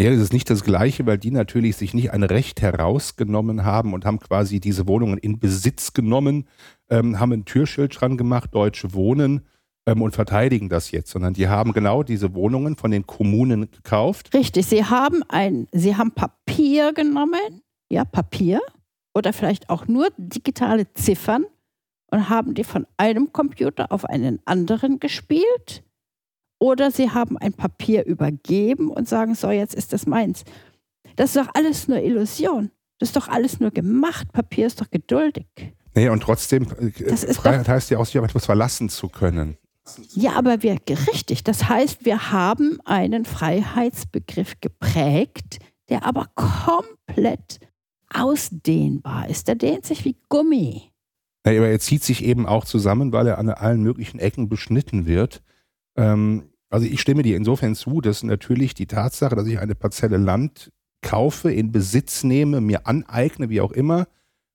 Ja, 0.00 0.10
das 0.10 0.20
ist 0.20 0.32
nicht 0.32 0.48
das 0.48 0.64
Gleiche, 0.64 1.06
weil 1.06 1.18
die 1.18 1.30
natürlich 1.30 1.76
sich 1.76 1.94
nicht 1.94 2.12
ein 2.12 2.22
Recht 2.22 2.62
herausgenommen 2.62 3.64
haben 3.64 3.92
und 3.92 4.04
haben 4.04 4.18
quasi 4.18 4.58
diese 4.58 4.88
Wohnungen 4.88 5.18
in 5.18 5.38
Besitz 5.38 5.92
genommen, 5.92 6.48
ähm, 6.88 7.20
haben 7.20 7.32
ein 7.32 7.44
Türschild 7.44 8.00
dran 8.00 8.16
gemacht, 8.16 8.54
Deutsche 8.54 8.94
Wohnen 8.94 9.42
ähm, 9.86 10.02
und 10.02 10.14
verteidigen 10.14 10.68
das 10.68 10.90
jetzt, 10.90 11.10
sondern 11.10 11.34
die 11.34 11.48
haben 11.48 11.72
genau 11.72 12.02
diese 12.02 12.34
Wohnungen 12.34 12.76
von 12.76 12.90
den 12.90 13.06
Kommunen 13.06 13.70
gekauft. 13.70 14.32
Richtig, 14.34 14.66
sie 14.66 14.84
haben 14.84 15.22
ein, 15.28 15.68
sie 15.72 15.94
haben 15.94 16.12
Papier 16.12 16.92
genommen, 16.94 17.62
ja, 17.90 18.04
Papier 18.04 18.60
oder 19.14 19.32
vielleicht 19.32 19.68
auch 19.68 19.86
nur 19.86 20.08
digitale 20.16 20.92
Ziffern 20.94 21.44
und 22.10 22.28
haben 22.28 22.54
die 22.54 22.64
von 22.64 22.86
einem 22.96 23.32
Computer 23.32 23.92
auf 23.92 24.04
einen 24.06 24.40
anderen 24.46 24.98
gespielt 25.00 25.84
oder 26.62 26.92
sie 26.92 27.10
haben 27.10 27.36
ein 27.38 27.54
Papier 27.54 28.06
übergeben 28.06 28.88
und 28.88 29.08
sagen, 29.08 29.34
so, 29.34 29.50
jetzt 29.50 29.74
ist 29.74 29.92
das 29.92 30.06
meins. 30.06 30.44
Das 31.16 31.34
ist 31.34 31.36
doch 31.36 31.52
alles 31.54 31.88
nur 31.88 31.98
Illusion. 31.98 32.70
Das 33.00 33.08
ist 33.08 33.16
doch 33.16 33.26
alles 33.26 33.58
nur 33.58 33.72
gemacht. 33.72 34.30
Papier 34.32 34.68
ist 34.68 34.80
doch 34.80 34.88
geduldig. 34.88 35.48
Nee, 35.96 36.08
und 36.08 36.22
trotzdem, 36.22 36.68
äh, 36.78 37.16
Freiheit 37.34 37.66
heißt 37.66 37.90
ja 37.90 37.98
auch, 37.98 38.06
sich 38.06 38.16
auf 38.16 38.24
etwas 38.24 38.46
verlassen 38.46 38.88
zu 38.88 39.08
können. 39.08 39.56
Ja, 40.14 40.34
aber 40.34 40.62
wir, 40.62 40.78
richtig. 41.12 41.42
Das 41.42 41.68
heißt, 41.68 42.04
wir 42.04 42.30
haben 42.30 42.78
einen 42.84 43.24
Freiheitsbegriff 43.24 44.60
geprägt, 44.60 45.58
der 45.88 46.06
aber 46.06 46.28
komplett 46.36 47.58
ausdehnbar 48.14 49.28
ist. 49.28 49.48
Der 49.48 49.56
dehnt 49.56 49.84
sich 49.84 50.04
wie 50.04 50.14
Gummi. 50.28 50.92
Ja, 51.44 51.58
aber 51.58 51.70
er 51.70 51.80
zieht 51.80 52.04
sich 52.04 52.22
eben 52.22 52.46
auch 52.46 52.64
zusammen, 52.64 53.12
weil 53.12 53.26
er 53.26 53.38
an 53.38 53.48
allen 53.48 53.82
möglichen 53.82 54.20
Ecken 54.20 54.48
beschnitten 54.48 55.06
wird. 55.06 55.42
Ähm, 55.96 56.51
also 56.72 56.86
ich 56.86 57.00
stimme 57.00 57.22
dir 57.22 57.36
insofern 57.36 57.74
zu, 57.74 58.00
dass 58.00 58.22
natürlich 58.22 58.74
die 58.74 58.86
Tatsache, 58.86 59.36
dass 59.36 59.46
ich 59.46 59.58
eine 59.58 59.74
Parzelle 59.74 60.16
Land 60.16 60.72
kaufe, 61.02 61.52
in 61.52 61.70
Besitz 61.70 62.24
nehme, 62.24 62.60
mir 62.60 62.86
aneigne, 62.86 63.50
wie 63.50 63.60
auch 63.60 63.72
immer, 63.72 64.06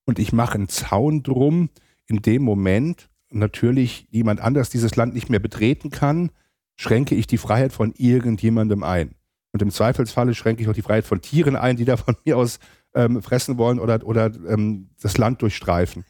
und 0.06 0.20
ich 0.20 0.34
mache 0.34 0.56
einen 0.56 0.70
Zaun 0.70 1.22
drum, 1.22 1.70
in 2.08 2.22
dem 2.22 2.42
Moment 2.42 3.10
natürlich 3.30 4.08
jemand 4.10 4.40
anders 4.40 4.70
dieses 4.70 4.96
Land 4.96 5.14
nicht 5.14 5.30
mehr 5.30 5.40
betreten 5.40 5.90
kann, 5.90 6.32
schränke 6.76 7.14
ich 7.14 7.28
die 7.28 7.38
Freiheit 7.38 7.74
von 7.74 7.94
irgendjemandem 7.98 8.84
ein. 8.84 9.16
Und 9.52 9.62
im 9.62 9.70
Zweifelsfalle 9.70 10.34
schränke 10.34 10.62
ich 10.62 10.70
auch 10.70 10.74
die 10.74 10.82
Freiheit 10.82 11.06
von 11.06 11.22
Tieren 11.22 11.56
ein, 11.56 11.76
die 11.76 11.86
da 11.86 11.98
von 11.98 12.16
mir 12.26 12.38
aus 12.38 12.60
ähm, 12.96 13.22
fressen 13.22 13.58
wollen 13.58 13.80
oder, 13.80 14.06
oder 14.06 14.32
ähm, 14.48 14.90
das 15.02 15.18
Land 15.18 15.42
durchstreifen. 15.42 16.06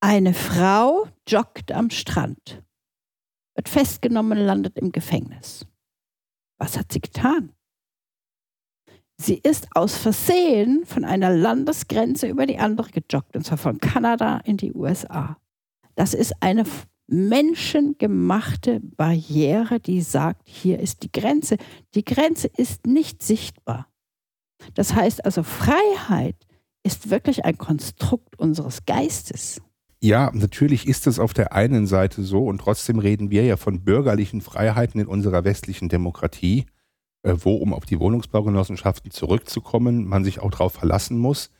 Eine 0.00 0.32
Frau 0.32 1.06
joggt 1.28 1.72
am 1.72 1.90
Strand 1.90 2.62
wird 3.60 3.68
festgenommen 3.68 4.38
landet 4.38 4.78
im 4.78 4.90
Gefängnis. 4.90 5.66
Was 6.58 6.78
hat 6.78 6.90
sie 6.90 7.00
getan? 7.00 7.52
Sie 9.20 9.34
ist 9.34 9.68
aus 9.74 9.98
Versehen 9.98 10.86
von 10.86 11.04
einer 11.04 11.28
Landesgrenze 11.28 12.26
über 12.26 12.46
die 12.46 12.56
andere 12.56 12.88
gejoggt, 12.88 13.36
und 13.36 13.44
zwar 13.44 13.58
von 13.58 13.76
Kanada 13.76 14.38
in 14.44 14.56
die 14.56 14.72
USA. 14.72 15.36
Das 15.94 16.14
ist 16.14 16.32
eine 16.40 16.64
menschengemachte 17.06 18.80
Barriere, 18.80 19.78
die 19.78 20.00
sagt, 20.00 20.48
hier 20.48 20.78
ist 20.78 21.02
die 21.02 21.12
Grenze. 21.12 21.58
Die 21.94 22.04
Grenze 22.04 22.46
ist 22.46 22.86
nicht 22.86 23.22
sichtbar. 23.22 23.88
Das 24.72 24.94
heißt 24.94 25.22
also, 25.26 25.42
Freiheit 25.42 26.36
ist 26.82 27.10
wirklich 27.10 27.44
ein 27.44 27.58
Konstrukt 27.58 28.38
unseres 28.38 28.86
Geistes. 28.86 29.60
Ja, 30.02 30.30
natürlich 30.32 30.88
ist 30.88 31.06
es 31.06 31.18
auf 31.18 31.34
der 31.34 31.52
einen 31.52 31.86
Seite 31.86 32.22
so 32.22 32.46
und 32.46 32.58
trotzdem 32.58 32.98
reden 32.98 33.30
wir 33.30 33.44
ja 33.44 33.58
von 33.58 33.84
bürgerlichen 33.84 34.40
Freiheiten 34.40 34.98
in 34.98 35.06
unserer 35.06 35.44
westlichen 35.44 35.90
Demokratie, 35.90 36.64
äh, 37.22 37.34
wo, 37.38 37.56
um 37.56 37.74
auf 37.74 37.84
die 37.84 38.00
Wohnungsbaugenossenschaften 38.00 39.10
zurückzukommen, 39.10 40.06
man 40.06 40.24
sich 40.24 40.40
auch 40.40 40.50
darauf 40.50 40.72
verlassen 40.72 41.18
muss. 41.18 41.50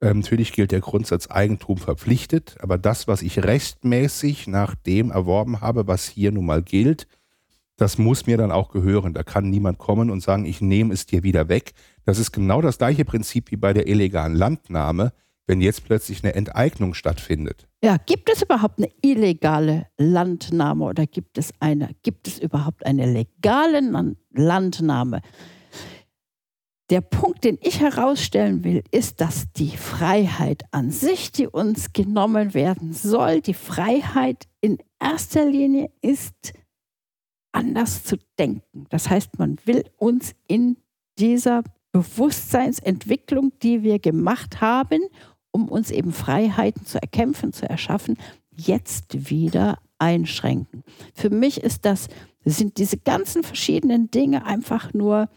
Äh, 0.00 0.14
natürlich 0.14 0.52
gilt 0.52 0.72
der 0.72 0.80
Grundsatz 0.80 1.30
Eigentum 1.30 1.76
verpflichtet, 1.76 2.56
aber 2.60 2.78
das, 2.78 3.06
was 3.06 3.20
ich 3.20 3.44
rechtmäßig 3.44 4.46
nach 4.46 4.74
dem 4.74 5.10
erworben 5.10 5.60
habe, 5.60 5.86
was 5.86 6.08
hier 6.08 6.32
nun 6.32 6.46
mal 6.46 6.62
gilt, 6.62 7.06
das 7.76 7.98
muss 7.98 8.26
mir 8.26 8.38
dann 8.38 8.50
auch 8.50 8.70
gehören. 8.70 9.12
Da 9.12 9.22
kann 9.24 9.50
niemand 9.50 9.76
kommen 9.76 10.08
und 10.08 10.22
sagen, 10.22 10.46
ich 10.46 10.62
nehme 10.62 10.94
es 10.94 11.04
dir 11.04 11.22
wieder 11.22 11.50
weg. 11.50 11.72
Das 12.04 12.18
ist 12.18 12.32
genau 12.32 12.62
das 12.62 12.78
gleiche 12.78 13.04
Prinzip 13.04 13.50
wie 13.50 13.56
bei 13.56 13.74
der 13.74 13.88
illegalen 13.88 14.34
Landnahme 14.34 15.12
wenn 15.50 15.60
jetzt 15.60 15.82
plötzlich 15.84 16.22
eine 16.22 16.36
Enteignung 16.36 16.94
stattfindet. 16.94 17.66
Ja, 17.82 17.96
gibt 17.96 18.30
es 18.30 18.40
überhaupt 18.40 18.78
eine 18.78 18.88
illegale 19.02 19.88
Landnahme 19.98 20.84
oder 20.84 21.08
gibt 21.08 21.38
es 21.38 21.52
eine, 21.58 21.90
gibt 22.04 22.28
es 22.28 22.38
überhaupt 22.38 22.86
eine 22.86 23.12
legale 23.12 24.14
Landnahme? 24.30 25.22
Der 26.90 27.00
Punkt, 27.00 27.42
den 27.42 27.58
ich 27.62 27.80
herausstellen 27.80 28.62
will, 28.62 28.84
ist, 28.92 29.20
dass 29.20 29.52
die 29.52 29.76
Freiheit 29.76 30.62
an 30.70 30.92
sich, 30.92 31.32
die 31.32 31.48
uns 31.48 31.92
genommen 31.92 32.54
werden 32.54 32.92
soll, 32.92 33.40
die 33.40 33.54
Freiheit 33.54 34.46
in 34.60 34.78
erster 35.00 35.44
Linie 35.44 35.90
ist, 36.00 36.52
anders 37.50 38.04
zu 38.04 38.18
denken. 38.38 38.86
Das 38.90 39.10
heißt, 39.10 39.40
man 39.40 39.56
will 39.64 39.82
uns 39.96 40.32
in 40.46 40.76
dieser 41.18 41.64
Bewusstseinsentwicklung, 41.92 43.52
die 43.62 43.82
wir 43.82 43.98
gemacht 43.98 44.60
haben 44.60 45.00
um 45.52 45.68
uns 45.68 45.90
eben 45.90 46.12
Freiheiten 46.12 46.86
zu 46.86 47.00
erkämpfen, 47.00 47.52
zu 47.52 47.68
erschaffen, 47.68 48.16
jetzt 48.56 49.30
wieder 49.30 49.78
einschränken. 49.98 50.82
Für 51.14 51.30
mich 51.30 51.62
ist 51.62 51.84
das, 51.84 52.08
sind 52.44 52.78
diese 52.78 52.96
ganzen 52.96 53.42
verschiedenen 53.42 54.10
Dinge 54.10 54.46
einfach 54.46 54.94
nur 54.94 55.28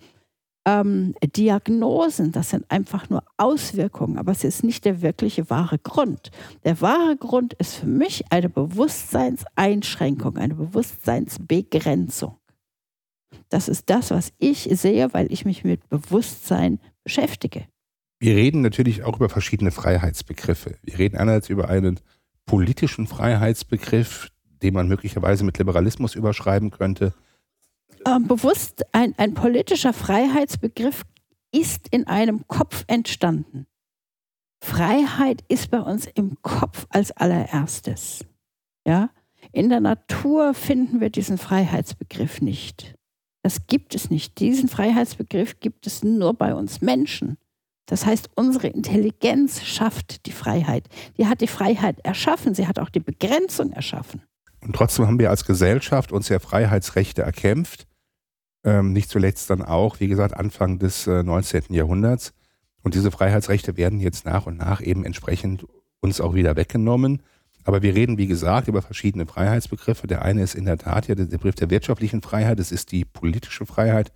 ähm, 0.65 1.13
Diagnosen, 1.35 2.31
das 2.31 2.51
sind 2.51 2.69
einfach 2.71 3.09
nur 3.09 3.23
Auswirkungen, 3.37 4.17
aber 4.17 4.31
es 4.31 4.43
ist 4.43 4.63
nicht 4.63 4.85
der 4.85 5.01
wirkliche 5.01 5.49
wahre 5.49 5.77
Grund. 5.77 6.31
Der 6.63 6.79
wahre 6.79 7.17
Grund 7.17 7.53
ist 7.53 7.75
für 7.75 7.87
mich 7.87 8.31
eine 8.31 8.49
Bewusstseinseinschränkung, 8.49 10.37
eine 10.37 10.55
Bewusstseinsbegrenzung. 10.55 12.37
Das 13.49 13.67
ist 13.67 13.89
das, 13.89 14.11
was 14.11 14.31
ich 14.37 14.69
sehe, 14.71 15.13
weil 15.13 15.31
ich 15.31 15.43
mich 15.43 15.63
mit 15.63 15.89
Bewusstsein 15.89 16.79
beschäftige. 17.03 17.67
Wir 18.23 18.37
reden 18.37 18.61
natürlich 18.61 19.03
auch 19.03 19.17
über 19.17 19.27
verschiedene 19.27 19.71
Freiheitsbegriffe. 19.71 20.77
Wir 20.81 20.97
reden 20.97 21.17
einerseits 21.17 21.49
über 21.49 21.67
einen 21.67 21.99
politischen 22.45 23.05
Freiheitsbegriff, 23.05 24.29
den 24.61 24.75
man 24.75 24.87
möglicherweise 24.87 25.43
mit 25.43 25.57
Liberalismus 25.57 26.15
überschreiben 26.15 26.71
könnte. 26.71 27.13
Ähm, 28.07 28.25
bewusst, 28.25 28.85
ein, 28.93 29.13
ein 29.17 29.33
politischer 29.33 29.91
Freiheitsbegriff 29.91 31.03
ist 31.51 31.89
in 31.89 32.07
einem 32.07 32.47
Kopf 32.47 32.85
entstanden. 32.87 33.67
Freiheit 34.63 35.43
ist 35.49 35.69
bei 35.69 35.81
uns 35.81 36.05
im 36.05 36.41
Kopf 36.41 36.85
als 36.91 37.11
allererstes. 37.11 38.25
Ja? 38.87 39.09
In 39.51 39.67
der 39.67 39.81
Natur 39.81 40.53
finden 40.53 41.01
wir 41.01 41.09
diesen 41.09 41.37
Freiheitsbegriff 41.37 42.39
nicht. 42.39 42.95
Das 43.41 43.67
gibt 43.67 43.93
es 43.95 44.09
nicht. 44.09 44.39
Diesen 44.39 44.69
Freiheitsbegriff 44.69 45.59
gibt 45.59 45.87
es 45.87 46.05
nur 46.05 46.33
bei 46.33 46.55
uns 46.55 46.79
Menschen. 46.79 47.37
Das 47.85 48.05
heißt, 48.05 48.29
unsere 48.35 48.67
Intelligenz 48.67 49.61
schafft 49.61 50.25
die 50.25 50.31
Freiheit. 50.31 50.87
Die 51.17 51.27
hat 51.27 51.41
die 51.41 51.47
Freiheit 51.47 51.99
erschaffen, 52.03 52.55
sie 52.55 52.67
hat 52.67 52.79
auch 52.79 52.89
die 52.89 53.01
Begrenzung 53.01 53.71
erschaffen. 53.71 54.21
Und 54.61 54.75
trotzdem 54.75 55.07
haben 55.07 55.19
wir 55.19 55.29
als 55.29 55.45
Gesellschaft 55.45 56.11
uns 56.11 56.29
ja 56.29 56.39
Freiheitsrechte 56.39 57.21
erkämpft. 57.21 57.85
Ähm, 58.63 58.93
nicht 58.93 59.09
zuletzt 59.09 59.49
dann 59.49 59.61
auch, 59.61 59.99
wie 59.99 60.07
gesagt, 60.07 60.35
Anfang 60.35 60.79
des 60.79 61.05
äh, 61.07 61.23
19. 61.23 61.63
Jahrhunderts. 61.69 62.33
Und 62.81 62.95
diese 62.95 63.11
Freiheitsrechte 63.11 63.75
werden 63.75 63.99
jetzt 63.99 64.25
nach 64.25 64.45
und 64.45 64.57
nach 64.57 64.81
eben 64.81 65.03
entsprechend 65.03 65.65
uns 65.99 66.21
auch 66.21 66.33
wieder 66.33 66.55
weggenommen. 66.55 67.21
Aber 67.65 67.81
wir 67.81 67.95
reden, 67.95 68.17
wie 68.17 68.27
gesagt, 68.27 68.67
über 68.67 68.81
verschiedene 68.81 69.25
Freiheitsbegriffe. 69.25 70.07
Der 70.07 70.21
eine 70.21 70.43
ist 70.43 70.55
in 70.55 70.65
der 70.65 70.77
Tat 70.77 71.07
ja 71.07 71.15
der 71.15 71.25
Begriff 71.25 71.55
der 71.55 71.69
wirtschaftlichen 71.69 72.21
Freiheit, 72.21 72.59
das 72.59 72.71
ist 72.71 72.91
die 72.91 73.05
politische 73.05 73.65
Freiheit. 73.65 74.11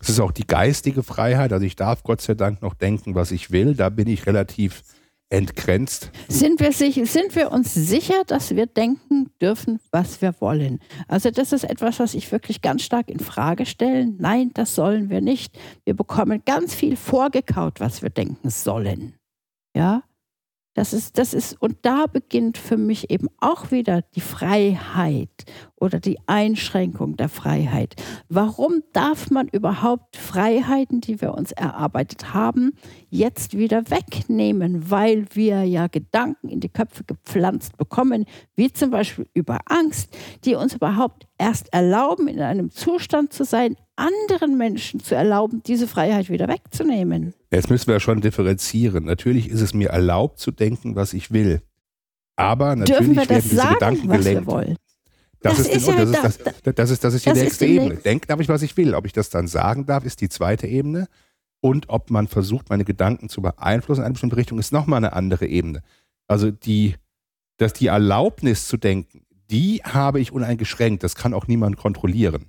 Es 0.00 0.08
ist 0.08 0.20
auch 0.20 0.32
die 0.32 0.46
geistige 0.46 1.02
Freiheit. 1.02 1.52
Also 1.52 1.64
ich 1.64 1.76
darf 1.76 2.02
Gott 2.02 2.20
sei 2.20 2.34
Dank 2.34 2.62
noch 2.62 2.74
denken, 2.74 3.14
was 3.14 3.30
ich 3.30 3.50
will. 3.50 3.74
Da 3.74 3.88
bin 3.88 4.08
ich 4.08 4.26
relativ 4.26 4.82
entgrenzt. 5.28 6.12
Sind 6.28 6.60
wir, 6.60 6.72
sich, 6.72 6.94
sind 7.10 7.34
wir 7.34 7.50
uns 7.50 7.74
sicher, 7.74 8.22
dass 8.26 8.54
wir 8.54 8.66
denken 8.66 9.30
dürfen, 9.40 9.80
was 9.90 10.22
wir 10.22 10.34
wollen? 10.40 10.78
Also 11.08 11.30
das 11.30 11.52
ist 11.52 11.64
etwas, 11.64 11.98
was 11.98 12.14
ich 12.14 12.30
wirklich 12.30 12.62
ganz 12.62 12.82
stark 12.82 13.08
in 13.08 13.18
Frage 13.18 13.66
stelle. 13.66 14.06
Nein, 14.06 14.52
das 14.54 14.74
sollen 14.74 15.10
wir 15.10 15.20
nicht. 15.20 15.58
Wir 15.84 15.94
bekommen 15.94 16.42
ganz 16.44 16.74
viel 16.74 16.96
vorgekaut, 16.96 17.80
was 17.80 18.02
wir 18.02 18.10
denken 18.10 18.50
sollen. 18.50 19.14
Ja? 19.74 20.02
Das 20.76 20.92
ist, 20.92 21.16
das 21.16 21.32
ist, 21.32 21.56
und 21.62 21.78
da 21.82 22.04
beginnt 22.06 22.58
für 22.58 22.76
mich 22.76 23.08
eben 23.10 23.28
auch 23.40 23.70
wieder 23.70 24.02
die 24.14 24.20
Freiheit 24.20 25.30
oder 25.76 26.00
die 26.00 26.18
Einschränkung 26.26 27.16
der 27.16 27.30
Freiheit. 27.30 27.94
Warum 28.28 28.82
darf 28.92 29.30
man 29.30 29.48
überhaupt 29.48 30.18
Freiheiten, 30.18 31.00
die 31.00 31.22
wir 31.22 31.32
uns 31.32 31.52
erarbeitet 31.52 32.34
haben, 32.34 32.74
jetzt 33.08 33.56
wieder 33.56 33.90
wegnehmen? 33.90 34.90
Weil 34.90 35.24
wir 35.32 35.64
ja 35.64 35.86
Gedanken 35.86 36.50
in 36.50 36.60
die 36.60 36.68
Köpfe 36.68 37.04
gepflanzt 37.04 37.78
bekommen, 37.78 38.26
wie 38.54 38.70
zum 38.70 38.90
Beispiel 38.90 39.26
über 39.32 39.60
Angst, 39.64 40.14
die 40.44 40.56
uns 40.56 40.74
überhaupt 40.74 41.26
erst 41.38 41.72
erlauben, 41.72 42.28
in 42.28 42.42
einem 42.42 42.70
Zustand 42.70 43.32
zu 43.32 43.44
sein, 43.44 43.76
anderen 43.96 44.56
Menschen 44.58 45.00
zu 45.00 45.14
erlauben, 45.14 45.62
diese 45.66 45.88
Freiheit 45.88 46.28
wieder 46.30 46.48
wegzunehmen. 46.48 47.34
Jetzt 47.50 47.70
müssen 47.70 47.88
wir 47.88 48.00
schon 48.00 48.20
differenzieren. 48.20 49.04
Natürlich 49.04 49.48
ist 49.48 49.60
es 49.60 49.74
mir 49.74 49.88
erlaubt 49.88 50.38
zu 50.38 50.50
denken, 50.50 50.96
was 50.96 51.14
ich 51.14 51.32
will. 51.32 51.62
Aber 52.36 52.76
natürlich 52.76 53.16
werden 53.16 53.40
diese 53.42 53.56
sagen, 53.56 53.74
Gedanken 53.74 54.08
gelenkt. 54.08 54.48
Das, 55.40 55.56
das, 55.56 55.68
ist, 55.68 55.76
ist, 55.76 55.88
ja 55.88 56.04
das, 56.04 56.10
ist, 56.10 56.46
das, 56.46 56.74
das, 56.74 56.90
ist, 56.90 57.04
das 57.04 57.14
ist 57.14 57.24
die 57.24 57.30
das 57.30 57.38
nächste 57.38 57.66
Ebene. 57.66 57.96
Denken 57.96 58.26
darf 58.28 58.40
ich, 58.40 58.48
was 58.48 58.62
ich 58.62 58.76
will. 58.76 58.94
Ob 58.94 59.06
ich 59.06 59.12
das 59.12 59.30
dann 59.30 59.46
sagen 59.48 59.86
darf, 59.86 60.04
ist 60.04 60.20
die 60.20 60.28
zweite 60.28 60.66
Ebene. 60.66 61.08
Und 61.60 61.88
ob 61.88 62.10
man 62.10 62.28
versucht, 62.28 62.68
meine 62.68 62.84
Gedanken 62.84 63.28
zu 63.28 63.40
beeinflussen 63.42 64.00
in 64.00 64.06
eine 64.06 64.12
bestimmte 64.12 64.36
Richtung, 64.36 64.58
ist 64.58 64.72
nochmal 64.72 64.98
eine 64.98 65.14
andere 65.14 65.46
Ebene. 65.46 65.82
Also 66.26 66.50
die, 66.50 66.96
dass 67.56 67.72
die 67.72 67.86
Erlaubnis 67.86 68.68
zu 68.68 68.76
denken, 68.76 69.22
die 69.50 69.80
habe 69.84 70.20
ich 70.20 70.32
uneingeschränkt. 70.32 71.02
Das 71.02 71.14
kann 71.14 71.32
auch 71.32 71.46
niemand 71.46 71.76
kontrollieren. 71.76 72.46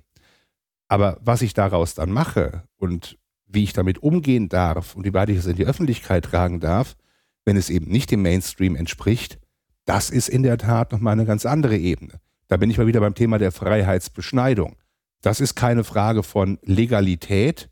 Aber 0.88 1.18
was 1.20 1.42
ich 1.42 1.54
daraus 1.54 1.94
dann 1.94 2.10
mache 2.10 2.64
und 2.76 3.18
wie 3.46 3.64
ich 3.64 3.72
damit 3.72 4.02
umgehen 4.02 4.48
darf 4.48 4.94
und 4.94 5.04
wie 5.04 5.14
weit 5.14 5.28
ich 5.28 5.38
es 5.38 5.46
in 5.46 5.56
die 5.56 5.66
Öffentlichkeit 5.66 6.24
tragen 6.24 6.60
darf, 6.60 6.96
wenn 7.44 7.56
es 7.56 7.70
eben 7.70 7.90
nicht 7.90 8.10
dem 8.10 8.22
Mainstream 8.22 8.76
entspricht, 8.76 9.38
das 9.84 10.10
ist 10.10 10.28
in 10.28 10.42
der 10.42 10.58
Tat 10.58 10.92
nochmal 10.92 11.14
eine 11.14 11.24
ganz 11.24 11.46
andere 11.46 11.76
Ebene. 11.76 12.20
Da 12.48 12.56
bin 12.56 12.70
ich 12.70 12.78
mal 12.78 12.86
wieder 12.86 13.00
beim 13.00 13.14
Thema 13.14 13.38
der 13.38 13.52
Freiheitsbeschneidung. 13.52 14.76
Das 15.22 15.40
ist 15.40 15.54
keine 15.54 15.84
Frage 15.84 16.22
von 16.22 16.58
Legalität 16.62 17.70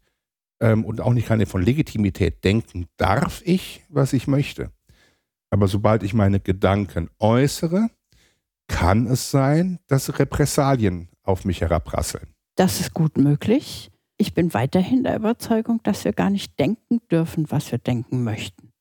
ähm, 0.61 0.85
und 0.85 1.01
auch 1.01 1.13
nicht 1.13 1.29
keine 1.29 1.47
von 1.47 1.63
Legitimität. 1.63 2.45
Denken 2.45 2.87
darf 2.97 3.43
ich, 3.45 3.85
was 3.89 4.13
ich 4.13 4.27
möchte. 4.27 4.71
Aber 5.51 5.69
sobald 5.69 6.03
ich 6.03 6.15
meine 6.15 6.41
Gedanken 6.41 7.09
äußere, 7.19 7.89
kann 8.69 9.07
es 9.07 9.31
sein, 9.31 9.79
dass 9.87 10.19
Repressalien 10.19 11.09
auf 11.23 11.45
mich 11.45 11.61
herabrasseln. 11.61 12.36
Das 12.57 12.81
ist 12.81 12.95
gut 12.95 13.19
möglich. 13.19 13.91
Ich 14.19 14.33
bin 14.33 14.55
weiterhin 14.55 15.05
der 15.05 15.17
Überzeugung, 15.17 15.83
dass 15.83 16.05
wir 16.05 16.13
gar 16.13 16.31
nicht 16.31 16.59
denken 16.59 17.01
dürfen, 17.11 17.51
was 17.51 17.71
wir 17.71 17.79
denken 17.79 18.25
möchten. 18.25 18.73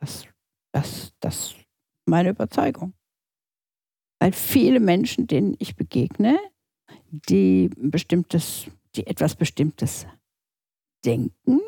Das, 0.00 0.26
das, 0.72 1.12
das 1.20 1.52
ist 1.52 1.56
meine 2.06 2.30
Überzeugung. 2.30 2.92
Weil 4.20 4.32
viele 4.32 4.80
Menschen, 4.80 5.26
denen 5.26 5.56
ich 5.58 5.76
begegne, 5.76 6.38
die 7.10 7.70
bestimmtes, 7.76 8.66
die 8.94 9.06
etwas 9.06 9.34
Bestimmtes 9.34 10.06
denken, 11.04 11.60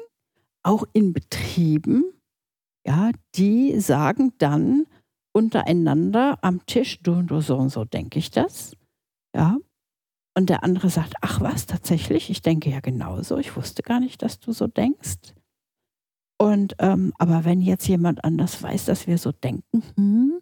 auch 0.62 0.84
in 0.92 1.14
Betrieben, 1.14 2.12
ja, 2.86 3.10
die 3.34 3.80
sagen 3.80 4.34
dann 4.36 4.86
untereinander 5.34 6.38
am 6.42 6.66
Tisch, 6.66 7.02
du 7.02 7.12
und 7.12 7.28
du 7.28 7.40
so 7.40 7.56
und 7.56 7.70
so 7.70 7.86
denke 7.86 8.18
ich 8.18 8.30
das. 8.30 8.76
Ja, 9.34 9.56
und 10.34 10.48
der 10.48 10.64
andere 10.64 10.88
sagt, 10.88 11.14
ach 11.20 11.40
was, 11.40 11.66
tatsächlich, 11.66 12.30
ich 12.30 12.42
denke 12.42 12.70
ja 12.70 12.80
genauso, 12.80 13.38
ich 13.38 13.56
wusste 13.56 13.82
gar 13.82 14.00
nicht, 14.00 14.22
dass 14.22 14.40
du 14.40 14.52
so 14.52 14.66
denkst. 14.66 15.34
Und 16.38 16.74
ähm, 16.78 17.12
aber 17.18 17.44
wenn 17.44 17.60
jetzt 17.60 17.86
jemand 17.86 18.24
anders 18.24 18.62
weiß, 18.62 18.86
dass 18.86 19.06
wir 19.06 19.18
so 19.18 19.30
denken, 19.30 19.82
hm, 19.96 20.40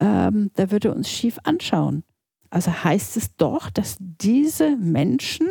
ähm, 0.00 0.50
der 0.56 0.70
würde 0.70 0.94
uns 0.94 1.10
schief 1.10 1.38
anschauen. 1.44 2.04
Also 2.50 2.72
heißt 2.72 3.16
es 3.16 3.36
doch, 3.36 3.70
dass 3.70 3.96
diese 3.98 4.76
Menschen 4.76 5.48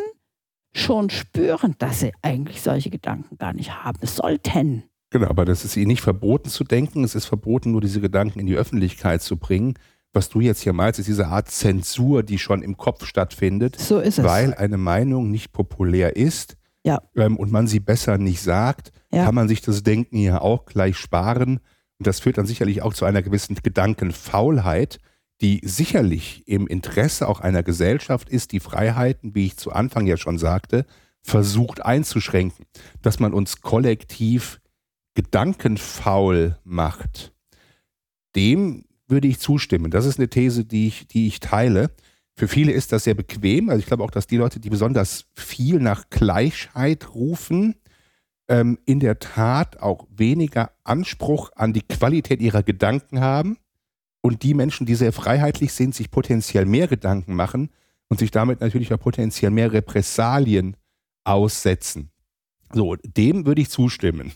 schon 0.73 1.09
spüren, 1.09 1.75
dass 1.79 1.99
sie 1.99 2.13
eigentlich 2.21 2.61
solche 2.61 2.89
Gedanken 2.89 3.37
gar 3.37 3.53
nicht 3.53 3.83
haben 3.83 4.05
sollten. 4.05 4.83
Genau, 5.09 5.27
aber 5.27 5.43
das 5.43 5.65
ist 5.65 5.75
ihnen 5.75 5.87
nicht 5.87 6.01
verboten 6.01 6.49
zu 6.49 6.63
denken, 6.63 7.03
es 7.03 7.15
ist 7.15 7.25
verboten, 7.25 7.71
nur 7.71 7.81
diese 7.81 7.99
Gedanken 7.99 8.39
in 8.39 8.45
die 8.45 8.55
Öffentlichkeit 8.55 9.21
zu 9.21 9.37
bringen 9.37 9.73
was 10.13 10.29
du 10.29 10.41
jetzt 10.41 10.61
hier 10.61 10.73
meinst, 10.73 10.99
ist 10.99 11.07
diese 11.07 11.27
Art 11.27 11.49
Zensur, 11.49 12.23
die 12.23 12.37
schon 12.37 12.61
im 12.61 12.77
Kopf 12.77 13.05
stattfindet. 13.05 13.79
So 13.79 13.99
ist 13.99 14.19
es. 14.19 14.25
Weil 14.25 14.53
eine 14.53 14.77
Meinung 14.77 15.31
nicht 15.31 15.53
populär 15.53 16.15
ist 16.15 16.57
ja. 16.83 17.01
ähm, 17.15 17.37
und 17.37 17.51
man 17.51 17.67
sie 17.67 17.79
besser 17.79 18.17
nicht 18.17 18.41
sagt, 18.41 18.91
ja. 19.11 19.25
kann 19.25 19.35
man 19.35 19.47
sich 19.47 19.61
das 19.61 19.83
Denken 19.83 20.17
ja 20.17 20.41
auch 20.41 20.65
gleich 20.65 20.97
sparen. 20.97 21.59
Und 21.97 22.07
das 22.07 22.19
führt 22.19 22.37
dann 22.37 22.45
sicherlich 22.45 22.81
auch 22.81 22.93
zu 22.93 23.05
einer 23.05 23.21
gewissen 23.21 23.55
Gedankenfaulheit, 23.55 24.99
die 25.39 25.61
sicherlich 25.63 26.47
im 26.47 26.67
Interesse 26.67 27.27
auch 27.27 27.39
einer 27.39 27.63
Gesellschaft 27.63 28.29
ist, 28.29 28.51
die 28.51 28.59
Freiheiten, 28.59 29.33
wie 29.33 29.47
ich 29.47 29.57
zu 29.57 29.71
Anfang 29.71 30.07
ja 30.07 30.17
schon 30.17 30.37
sagte, 30.37 30.85
versucht 31.21 31.85
einzuschränken. 31.85 32.65
Dass 33.01 33.19
man 33.19 33.33
uns 33.33 33.61
kollektiv 33.61 34.59
gedankenfaul 35.13 36.57
macht, 36.63 37.33
dem 38.35 38.85
würde 39.11 39.27
ich 39.27 39.39
zustimmen. 39.39 39.91
Das 39.91 40.05
ist 40.05 40.17
eine 40.17 40.29
These, 40.29 40.65
die 40.65 40.87
ich, 40.87 41.07
die 41.07 41.27
ich 41.27 41.39
teile. 41.39 41.91
Für 42.35 42.47
viele 42.47 42.71
ist 42.71 42.91
das 42.91 43.03
sehr 43.03 43.13
bequem. 43.13 43.69
Also 43.69 43.79
ich 43.79 43.85
glaube 43.85 44.03
auch, 44.03 44.11
dass 44.11 44.27
die 44.27 44.37
Leute, 44.37 44.59
die 44.59 44.69
besonders 44.69 45.25
viel 45.35 45.79
nach 45.79 46.09
Gleichheit 46.09 47.13
rufen, 47.13 47.75
ähm, 48.47 48.79
in 48.85 48.99
der 48.99 49.19
Tat 49.19 49.81
auch 49.81 50.07
weniger 50.09 50.71
Anspruch 50.83 51.51
an 51.55 51.73
die 51.73 51.83
Qualität 51.83 52.41
ihrer 52.41 52.63
Gedanken 52.63 53.19
haben. 53.19 53.57
Und 54.21 54.43
die 54.43 54.53
Menschen, 54.53 54.85
die 54.85 54.95
sehr 54.95 55.13
freiheitlich 55.13 55.73
sind, 55.73 55.95
sich 55.95 56.11
potenziell 56.11 56.65
mehr 56.65 56.87
Gedanken 56.87 57.33
machen 57.33 57.69
und 58.07 58.19
sich 58.19 58.31
damit 58.31 58.61
natürlich 58.61 58.93
auch 58.93 58.99
potenziell 58.99 59.51
mehr 59.51 59.73
Repressalien 59.73 60.77
aussetzen. 61.23 62.11
So, 62.73 62.95
dem 62.95 63.45
würde 63.45 63.61
ich 63.61 63.69
zustimmen. 63.69 64.31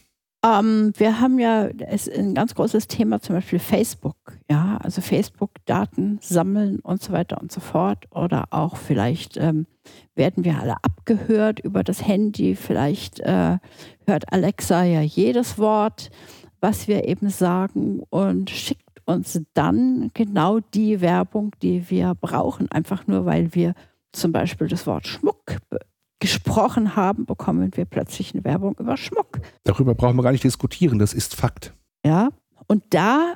Ähm, 0.46 0.94
wir 0.98 1.20
haben 1.20 1.40
ja 1.40 1.68
es 1.88 2.08
ist 2.08 2.18
ein 2.18 2.36
ganz 2.36 2.54
großes 2.54 2.88
Thema, 2.88 3.20
zum 3.20 3.36
Beispiel 3.36 3.58
Facebook. 3.58 4.16
Ja, 4.50 4.78
also 4.82 5.02
Facebook-Daten 5.02 6.20
sammeln 6.22 6.80
und 6.82 7.02
so 7.02 7.14
weiter 7.14 7.42
und 7.42 7.52
so 7.52 7.62
fort. 7.62 8.06
Oder 8.12 8.46
auch 8.52 8.78
vielleicht 8.78 9.38
ähm, 9.38 9.66
werden 10.14 10.44
wir 10.44 10.60
alle 10.60 10.76
abgehört 10.84 11.60
über 11.62 11.84
das 11.84 12.06
Handy. 12.06 12.56
Vielleicht 12.56 13.20
äh, 13.22 13.58
hört 14.06 14.32
Alexa 14.32 14.84
ja 14.84 15.02
jedes 15.02 15.58
Wort, 15.58 16.12
was 16.62 16.88
wir 16.88 17.08
eben 17.08 17.30
sagen 17.30 18.04
und 18.10 18.52
schickt 18.52 18.84
uns 19.06 19.42
dann 19.54 20.12
genau 20.14 20.60
die 20.60 21.02
Werbung, 21.02 21.52
die 21.62 21.90
wir 21.90 22.14
brauchen, 22.16 22.72
einfach 22.72 23.08
nur 23.08 23.26
weil 23.26 23.54
wir 23.56 23.74
zum 24.12 24.32
Beispiel 24.32 24.68
das 24.68 24.86
Wort 24.88 25.08
Schmuck 25.08 25.58
gesprochen 26.20 26.96
haben, 26.96 27.26
bekommen 27.26 27.76
wir 27.76 27.86
plötzlich 27.86 28.34
eine 28.34 28.44
Werbung 28.44 28.76
über 28.80 28.98
Schmuck. 28.98 29.35
Darüber 29.64 29.96
brauchen 29.96 30.16
wir 30.16 30.24
gar 30.24 30.32
nicht 30.32 30.44
diskutieren, 30.44 31.00
das 31.00 31.14
ist 31.14 31.36
Fakt. 31.36 31.74
Ja, 32.06 32.30
und 32.68 32.84
da 32.90 33.36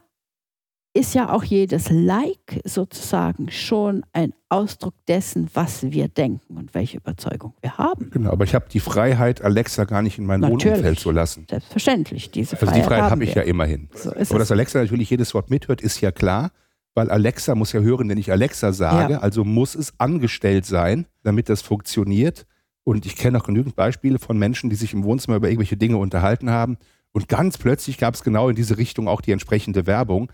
ist 0.94 1.14
ja 1.14 1.32
auch 1.32 1.44
jedes 1.44 1.90
Like 1.90 2.62
sozusagen 2.66 3.52
schon 3.52 4.04
ein 4.12 4.34
Ausdruck 4.50 4.96
dessen, 5.08 5.48
was 5.54 5.92
wir 5.92 6.08
denken 6.08 6.58
und 6.58 6.74
welche 6.74 6.98
Überzeugung 6.98 7.54
wir 7.62 7.78
haben. 7.78 8.10
Genau, 8.10 8.32
aber 8.32 8.44
ich 8.44 8.56
habe 8.56 8.66
die 8.72 8.80
Freiheit, 8.80 9.44
Alexa 9.44 9.84
gar 9.84 10.02
nicht 10.02 10.18
in 10.18 10.26
mein 10.26 10.40
natürlich, 10.40 10.66
Wohnumfeld 10.66 11.00
zu 11.00 11.12
lassen. 11.12 11.46
Selbstverständlich, 11.50 12.32
diese 12.32 12.56
Freiheit. 12.56 12.70
Also 12.70 12.82
die 12.82 12.88
Freiheit 12.88 13.12
habe 13.12 13.22
hab 13.22 13.22
ich 13.22 13.36
ja 13.36 13.44
immerhin. 13.44 13.90
So 13.94 14.12
aber 14.12 14.40
dass 14.40 14.52
Alexa 14.52 14.80
natürlich 14.80 15.10
jedes 15.10 15.34
Wort 15.34 15.50
mithört, 15.52 15.82
ist 15.82 16.02
ja 16.02 16.12
klar, 16.12 16.52
weil 16.96 17.12
Alexa 17.12 17.54
muss 17.54 17.72
ja 17.72 17.82
hören, 17.82 18.10
wenn 18.10 18.18
ich 18.18 18.32
Alexa 18.32 18.74
sage, 18.74 19.14
ja. 19.14 19.20
also 19.20 19.44
muss 19.44 19.76
es 19.76 19.94
angestellt 20.00 20.66
sein, 20.66 21.06
damit 21.24 21.50
das 21.50 21.62
funktioniert. 21.62 22.46
Und 22.84 23.06
ich 23.06 23.16
kenne 23.16 23.38
auch 23.38 23.44
genügend 23.44 23.76
Beispiele 23.76 24.20
von 24.20 24.38
Menschen, 24.38 24.70
die 24.70 24.76
sich 24.76 24.94
im 24.94 25.04
Wohnzimmer 25.04 25.38
über 25.38 25.50
irgendwelche 25.50 25.78
Dinge 25.78 25.98
unterhalten 25.98 26.50
haben. 26.50 26.78
Und 27.12 27.28
ganz 27.28 27.58
plötzlich 27.58 27.98
gab 27.98 28.14
es 28.14 28.24
genau 28.24 28.50
in 28.50 28.56
diese 28.56 28.78
Richtung 28.78 29.08
auch 29.08 29.22
die 29.22 29.32
entsprechende 29.32 29.88
Werbung, 29.88 30.32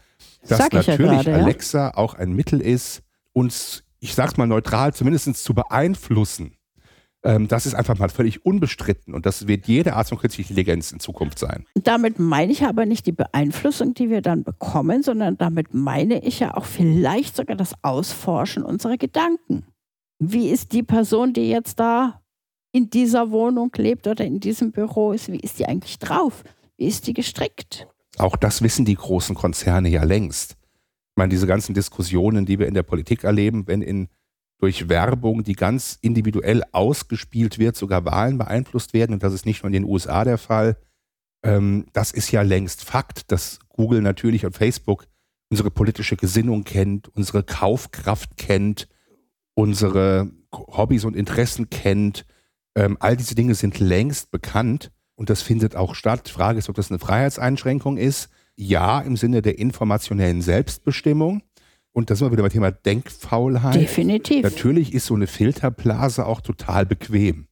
dass 0.48 0.60
natürlich 0.60 0.88
ja 0.88 0.98
grade, 0.98 1.34
Alexa 1.34 1.88
ja? 1.88 1.94
auch 1.96 2.16
ein 2.16 2.34
Mittel 2.34 2.62
ist, 2.62 3.02
uns, 3.34 3.84
ich 4.00 4.14
sag's 4.14 4.38
mal 4.38 4.46
neutral, 4.46 4.94
zumindest 4.94 5.36
zu 5.36 5.54
beeinflussen. 5.54 6.56
Ähm, 7.24 7.48
das 7.48 7.66
ist 7.66 7.74
einfach 7.74 7.98
mal 7.98 8.10
völlig 8.10 8.46
unbestritten 8.46 9.14
und 9.14 9.26
das 9.26 9.48
wird 9.48 9.68
jede 9.68 9.96
Art 9.96 10.08
von 10.08 10.20
künstlicher 10.20 10.50
Intelligenz 10.50 10.92
in 10.92 11.00
Zukunft 11.00 11.40
sein. 11.40 11.66
Damit 11.74 12.20
meine 12.20 12.52
ich 12.52 12.64
aber 12.64 12.86
nicht 12.86 13.08
die 13.08 13.14
Beeinflussung, 13.14 13.96
die 13.96 14.10
wir 14.10 14.22
dann 14.22 14.44
bekommen, 14.44 15.02
sondern 15.02 15.38
damit 15.38 15.74
meine 15.74 16.24
ich 16.24 16.40
ja 16.40 16.56
auch 16.56 16.66
vielleicht 16.66 17.36
sogar 17.36 17.56
das 17.56 17.74
Ausforschen 17.82 18.64
unserer 18.64 18.98
Gedanken. 18.98 19.66
Wie 20.20 20.50
ist 20.50 20.72
die 20.72 20.84
Person, 20.84 21.34
die 21.34 21.50
jetzt 21.50 21.80
da 21.80 22.22
in 22.76 22.90
dieser 22.90 23.32
Wohnung 23.32 23.72
lebt 23.78 24.06
oder 24.06 24.26
in 24.26 24.42
diesem 24.42 24.74
Büro 24.74 25.14
ist, 25.14 25.32
wie 25.32 25.40
ist 25.40 25.60
die 25.60 25.66
eigentlich 25.66 25.98
drauf? 25.98 26.44
Wie 26.76 26.88
ist 26.88 27.08
die 27.08 27.14
gestrickt? 27.14 27.88
Auch 28.18 28.36
das 28.36 28.62
wissen 28.62 28.84
die 28.84 28.96
großen 28.96 29.34
Konzerne 29.34 29.88
ja 29.88 30.04
längst. 30.04 30.58
Ich 30.58 31.16
meine, 31.16 31.30
diese 31.30 31.48
ganzen 31.48 31.74
Diskussionen, 31.74 32.46
die 32.46 32.60
wir 32.60 32.68
in 32.68 32.74
der 32.74 32.84
Politik 32.84 33.24
erleben, 33.24 33.66
wenn 33.68 33.82
in, 33.82 34.10
durch 34.58 34.90
Werbung, 34.90 35.46
die 35.46 35.54
ganz 35.54 35.98
individuell 36.02 36.64
ausgespielt 36.74 37.60
wird, 37.60 37.78
sogar 37.78 38.04
Wahlen 38.04 38.38
beeinflusst 38.38 38.94
werden, 38.94 39.14
und 39.14 39.24
das 39.24 39.34
ist 39.34 39.46
nicht 39.46 39.64
nur 39.64 39.68
in 39.68 39.82
den 39.82 39.86
USA 39.86 40.26
der 40.26 40.38
Fall, 40.38 40.76
ähm, 41.44 41.86
das 41.94 42.12
ist 42.12 42.30
ja 42.34 42.42
längst 42.42 42.84
Fakt, 42.84 43.32
dass 43.32 43.60
Google 43.70 44.02
natürlich 44.02 44.46
und 44.46 44.52
Facebook 44.52 45.08
unsere 45.50 45.72
politische 45.72 46.18
Gesinnung 46.18 46.66
kennt, 46.66 47.08
unsere 47.16 47.42
Kaufkraft 47.42 48.36
kennt, 48.36 48.90
unsere 49.54 50.30
Hobbys 50.54 51.06
und 51.06 51.16
Interessen 51.16 51.70
kennt. 51.70 52.26
Ähm, 52.76 52.98
all 53.00 53.16
diese 53.16 53.36
Dinge 53.36 53.56
sind 53.56 53.80
längst 53.80 54.32
bekannt 54.32 54.92
und 55.16 55.30
das 55.30 55.42
findet 55.42 55.76
auch 55.76 55.96
statt. 55.96 56.28
Die 56.28 56.32
Frage 56.32 56.60
ist, 56.60 56.70
ob 56.70 56.76
das 56.76 56.92
eine 56.92 57.00
Freiheitseinschränkung 57.00 57.98
ist. 57.98 58.30
Ja, 58.58 59.02
im 59.02 59.18
Sinne 59.18 59.42
der 59.42 59.60
informationellen 59.60 60.42
Selbstbestimmung. 60.42 61.42
Und 61.92 62.10
da 62.10 62.16
sind 62.16 62.28
wir 62.28 62.32
wieder 62.34 62.44
beim 62.44 62.52
Thema 62.52 62.72
Denkfaulheit. 62.72 63.76
Definitiv. 63.76 64.44
Natürlich 64.44 64.94
ist 64.94 65.06
so 65.06 65.16
eine 65.16 65.28
Filterblase 65.28 66.26
auch 66.26 66.42
total 66.42 66.86
bequem. 66.86 67.48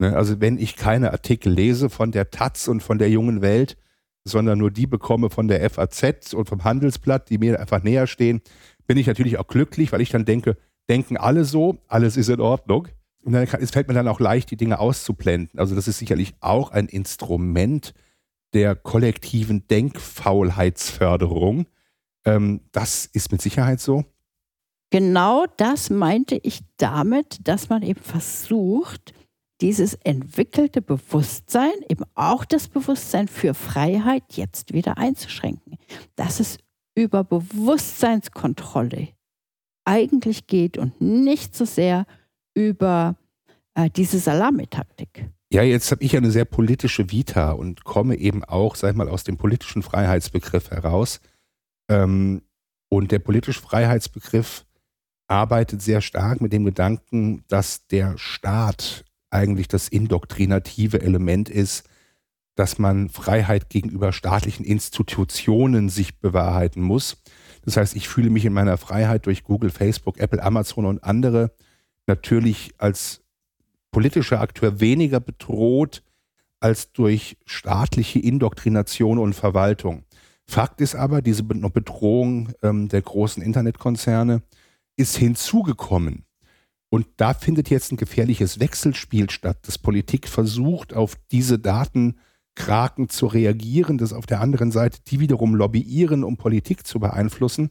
Ne? 0.00 0.16
Also 0.16 0.40
wenn 0.40 0.58
ich 0.58 0.74
keine 0.74 1.12
Artikel 1.12 1.52
lese 1.52 1.88
von 1.88 2.10
der 2.10 2.30
Taz 2.30 2.66
und 2.66 2.82
von 2.82 2.98
der 2.98 3.10
jungen 3.10 3.42
Welt, 3.42 3.76
sondern 4.24 4.58
nur 4.58 4.70
die 4.70 4.86
bekomme 4.86 5.30
von 5.30 5.46
der 5.46 5.68
FAZ 5.70 6.34
und 6.34 6.48
vom 6.48 6.64
Handelsblatt, 6.64 7.30
die 7.30 7.38
mir 7.38 7.60
einfach 7.60 7.82
näher 7.82 8.06
stehen, 8.06 8.40
bin 8.86 8.98
ich 8.98 9.06
natürlich 9.06 9.38
auch 9.38 9.46
glücklich, 9.46 9.92
weil 9.92 10.00
ich 10.00 10.10
dann 10.10 10.24
denke, 10.24 10.56
denken 10.88 11.16
alle 11.16 11.44
so, 11.44 11.78
alles 11.86 12.16
ist 12.16 12.28
in 12.28 12.40
Ordnung. 12.40 12.88
Und 13.22 13.32
dann 13.32 13.46
kann, 13.46 13.62
es 13.62 13.70
fällt 13.70 13.88
mir 13.88 13.94
dann 13.94 14.08
auch 14.08 14.20
leicht, 14.20 14.50
die 14.50 14.56
Dinge 14.56 14.78
auszublenden. 14.78 15.58
Also 15.58 15.74
das 15.74 15.88
ist 15.88 15.98
sicherlich 15.98 16.34
auch 16.40 16.70
ein 16.70 16.86
Instrument 16.86 17.94
der 18.54 18.74
kollektiven 18.74 19.66
Denkfaulheitsförderung 19.68 21.66
ähm, 22.24 22.60
das 22.72 23.06
ist 23.06 23.32
mit 23.32 23.42
Sicherheit 23.42 23.80
so. 23.80 24.04
Genau 24.90 25.46
das 25.56 25.90
meinte 25.90 26.38
ich 26.42 26.62
damit, 26.76 27.46
dass 27.46 27.68
man 27.68 27.82
eben 27.82 28.02
versucht, 28.02 29.14
dieses 29.60 29.94
entwickelte 29.94 30.82
Bewusstsein, 30.82 31.72
eben 31.88 32.04
auch 32.14 32.44
das 32.44 32.68
Bewusstsein 32.68 33.28
für 33.28 33.54
Freiheit 33.54 34.24
jetzt 34.30 34.72
wieder 34.72 34.98
einzuschränken. 34.98 35.76
Dass 36.16 36.40
es 36.40 36.58
über 36.94 37.24
Bewusstseinskontrolle 37.24 39.08
eigentlich 39.84 40.46
geht 40.46 40.76
und 40.76 41.00
nicht 41.00 41.54
so 41.54 41.64
sehr 41.64 42.00
über 42.00 42.19
äh, 42.68 43.90
diese 43.90 44.18
Salamitaktik. 44.18 45.28
Ja, 45.52 45.62
jetzt 45.62 45.90
habe 45.90 46.04
ich 46.04 46.16
eine 46.16 46.30
sehr 46.30 46.44
politische 46.44 47.10
Vita 47.10 47.52
und 47.52 47.84
komme 47.84 48.16
eben 48.16 48.44
auch, 48.44 48.76
sag 48.76 48.90
ich 48.90 48.96
mal, 48.96 49.08
aus 49.08 49.24
dem 49.24 49.36
politischen 49.36 49.82
Freiheitsbegriff 49.82 50.70
heraus. 50.70 51.20
Ähm, 51.88 52.42
und 52.88 53.10
der 53.10 53.18
politische 53.18 53.60
Freiheitsbegriff 53.60 54.64
arbeitet 55.26 55.82
sehr 55.82 56.00
stark 56.00 56.40
mit 56.40 56.52
dem 56.52 56.64
Gedanken, 56.64 57.44
dass 57.48 57.86
der 57.86 58.16
Staat 58.18 59.04
eigentlich 59.30 59.68
das 59.68 59.88
indoktrinative 59.88 61.00
Element 61.00 61.48
ist, 61.48 61.88
dass 62.56 62.78
man 62.78 63.08
Freiheit 63.08 63.70
gegenüber 63.70 64.12
staatlichen 64.12 64.64
Institutionen 64.64 65.88
sich 65.88 66.18
bewahrheiten 66.18 66.82
muss. 66.82 67.22
Das 67.64 67.76
heißt, 67.76 67.96
ich 67.96 68.08
fühle 68.08 68.30
mich 68.30 68.44
in 68.44 68.52
meiner 68.52 68.76
Freiheit 68.76 69.26
durch 69.26 69.44
Google, 69.44 69.70
Facebook, 69.70 70.18
Apple, 70.18 70.42
Amazon 70.42 70.84
und 70.84 71.02
andere 71.04 71.52
natürlich 72.10 72.72
als 72.76 73.22
politischer 73.92 74.40
Akteur 74.40 74.80
weniger 74.80 75.20
bedroht 75.20 76.02
als 76.58 76.92
durch 76.92 77.38
staatliche 77.46 78.18
Indoktrination 78.18 79.18
und 79.18 79.32
Verwaltung. 79.32 80.04
Fakt 80.46 80.80
ist 80.80 80.96
aber, 80.96 81.22
diese 81.22 81.44
Bedrohung 81.44 82.52
ähm, 82.62 82.88
der 82.88 83.00
großen 83.00 83.42
Internetkonzerne 83.42 84.42
ist 84.96 85.16
hinzugekommen. 85.16 86.24
Und 86.90 87.06
da 87.16 87.32
findet 87.32 87.70
jetzt 87.70 87.92
ein 87.92 87.96
gefährliches 87.96 88.58
Wechselspiel 88.58 89.30
statt, 89.30 89.58
dass 89.62 89.78
Politik 89.78 90.28
versucht, 90.28 90.92
auf 90.92 91.14
diese 91.30 91.60
Datenkraken 91.60 93.08
zu 93.08 93.26
reagieren, 93.28 93.96
dass 93.96 94.12
auf 94.12 94.26
der 94.26 94.40
anderen 94.40 94.72
Seite 94.72 94.98
die 95.06 95.20
wiederum 95.20 95.54
lobbyieren, 95.54 96.24
um 96.24 96.36
Politik 96.36 96.84
zu 96.84 96.98
beeinflussen. 96.98 97.70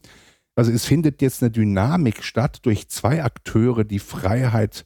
Also 0.60 0.74
es 0.74 0.84
findet 0.84 1.22
jetzt 1.22 1.42
eine 1.42 1.52
Dynamik 1.52 2.22
statt 2.22 2.60
durch 2.64 2.90
zwei 2.90 3.24
Akteure, 3.24 3.86
die 3.86 3.98
Freiheit 3.98 4.86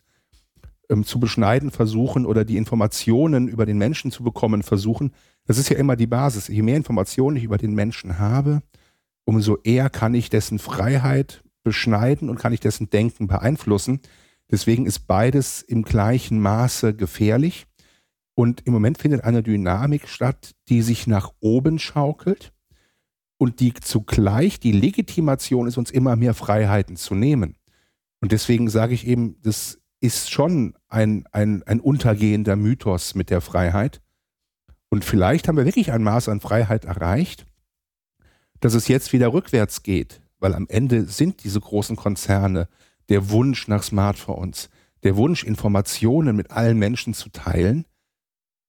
ähm, 0.88 1.04
zu 1.04 1.20
beschneiden 1.20 1.72
versuchen 1.72 2.28
oder 2.28 2.46
die 2.46 2.58
Informationen 2.58 3.48
über 3.48 3.66
den 3.66 3.80
Menschen 3.80 4.12
zu 4.12 4.24
bekommen 4.24 4.62
versuchen. 4.62 5.16
Das 5.48 5.58
ist 5.58 5.70
ja 5.70 5.78
immer 5.78 5.96
die 5.96 6.06
Basis. 6.06 6.48
Je 6.48 6.62
mehr 6.62 6.78
Informationen 6.78 7.38
ich 7.38 7.44
über 7.44 7.58
den 7.58 7.74
Menschen 7.74 8.20
habe, 8.20 8.62
umso 9.26 9.58
eher 9.64 9.90
kann 9.90 10.14
ich 10.14 10.30
dessen 10.30 10.60
Freiheit 10.60 11.44
beschneiden 11.64 12.30
und 12.30 12.38
kann 12.38 12.54
ich 12.54 12.60
dessen 12.60 12.92
Denken 12.92 13.26
beeinflussen. 13.26 14.00
Deswegen 14.52 14.86
ist 14.86 15.08
beides 15.08 15.64
im 15.64 15.82
gleichen 15.82 16.40
Maße 16.40 16.94
gefährlich. 16.94 17.66
Und 18.36 18.62
im 18.68 18.74
Moment 18.74 19.00
findet 19.00 19.24
eine 19.24 19.42
Dynamik 19.42 20.08
statt, 20.08 20.54
die 20.70 20.84
sich 20.84 21.08
nach 21.08 21.32
oben 21.40 21.80
schaukelt 21.80 22.53
und 23.38 23.60
die 23.60 23.74
zugleich 23.74 24.60
die 24.60 24.72
Legitimation 24.72 25.68
ist, 25.68 25.78
uns 25.78 25.92
immer 25.92 26.16
mehr 26.16 26.34
Freiheiten 26.34 26.96
zu 26.96 27.16
nehmen. 27.16 27.58
Und 28.22 28.32
deswegen 28.32 28.70
sage 28.70 28.94
ich 28.94 29.06
eben, 29.06 29.42
das 29.42 29.82
ist 30.00 30.32
schon 30.32 30.76
ein, 30.90 31.26
ein, 31.32 31.64
ein 31.64 31.80
untergehender 31.80 32.56
Mythos 32.56 33.16
mit 33.16 33.30
der 33.30 33.42
Freiheit. 33.42 34.02
Und 34.90 35.04
vielleicht 35.04 35.48
haben 35.48 35.58
wir 35.58 35.66
wirklich 35.66 35.92
ein 35.92 36.04
Maß 36.04 36.30
an 36.30 36.40
Freiheit 36.40 36.86
erreicht, 36.86 37.46
dass 38.60 38.74
es 38.74 38.88
jetzt 38.88 39.12
wieder 39.12 39.34
rückwärts 39.34 39.84
geht, 39.84 40.22
weil 40.40 40.54
am 40.54 40.68
Ende 40.70 41.06
sind 41.06 41.44
diese 41.44 41.60
großen 41.60 41.96
Konzerne 41.96 42.68
der 43.10 43.30
Wunsch 43.30 43.68
nach 43.68 43.84
Smartphones, 43.84 44.70
der 45.04 45.16
Wunsch, 45.18 45.44
Informationen 45.44 46.36
mit 46.36 46.52
allen 46.52 46.78
Menschen 46.78 47.14
zu 47.14 47.30
teilen, 47.30 47.86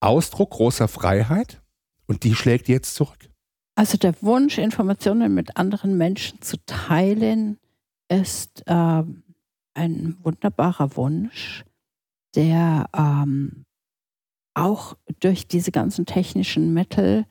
Ausdruck 0.00 0.50
großer 0.50 0.88
Freiheit 0.88 1.62
und 2.06 2.24
die 2.24 2.34
schlägt 2.34 2.68
jetzt 2.68 2.94
zurück. 2.94 3.30
Also 3.76 3.98
der 3.98 4.14
Wunsch, 4.22 4.58
Informationen 4.58 5.34
mit 5.34 5.56
anderen 5.56 5.96
Menschen 5.98 6.40
zu 6.40 6.56
teilen, 6.64 7.58
ist 8.08 8.62
ähm, 8.66 9.24
ein 9.74 10.16
wunderbarer 10.22 10.96
Wunsch, 10.96 11.64
der 12.36 12.88
ähm, 12.96 13.64
auch 14.54 14.96
durch 15.20 15.48
diese 15.48 15.72
ganzen 15.72 16.06
technischen 16.06 16.72
Mittel 16.72 17.26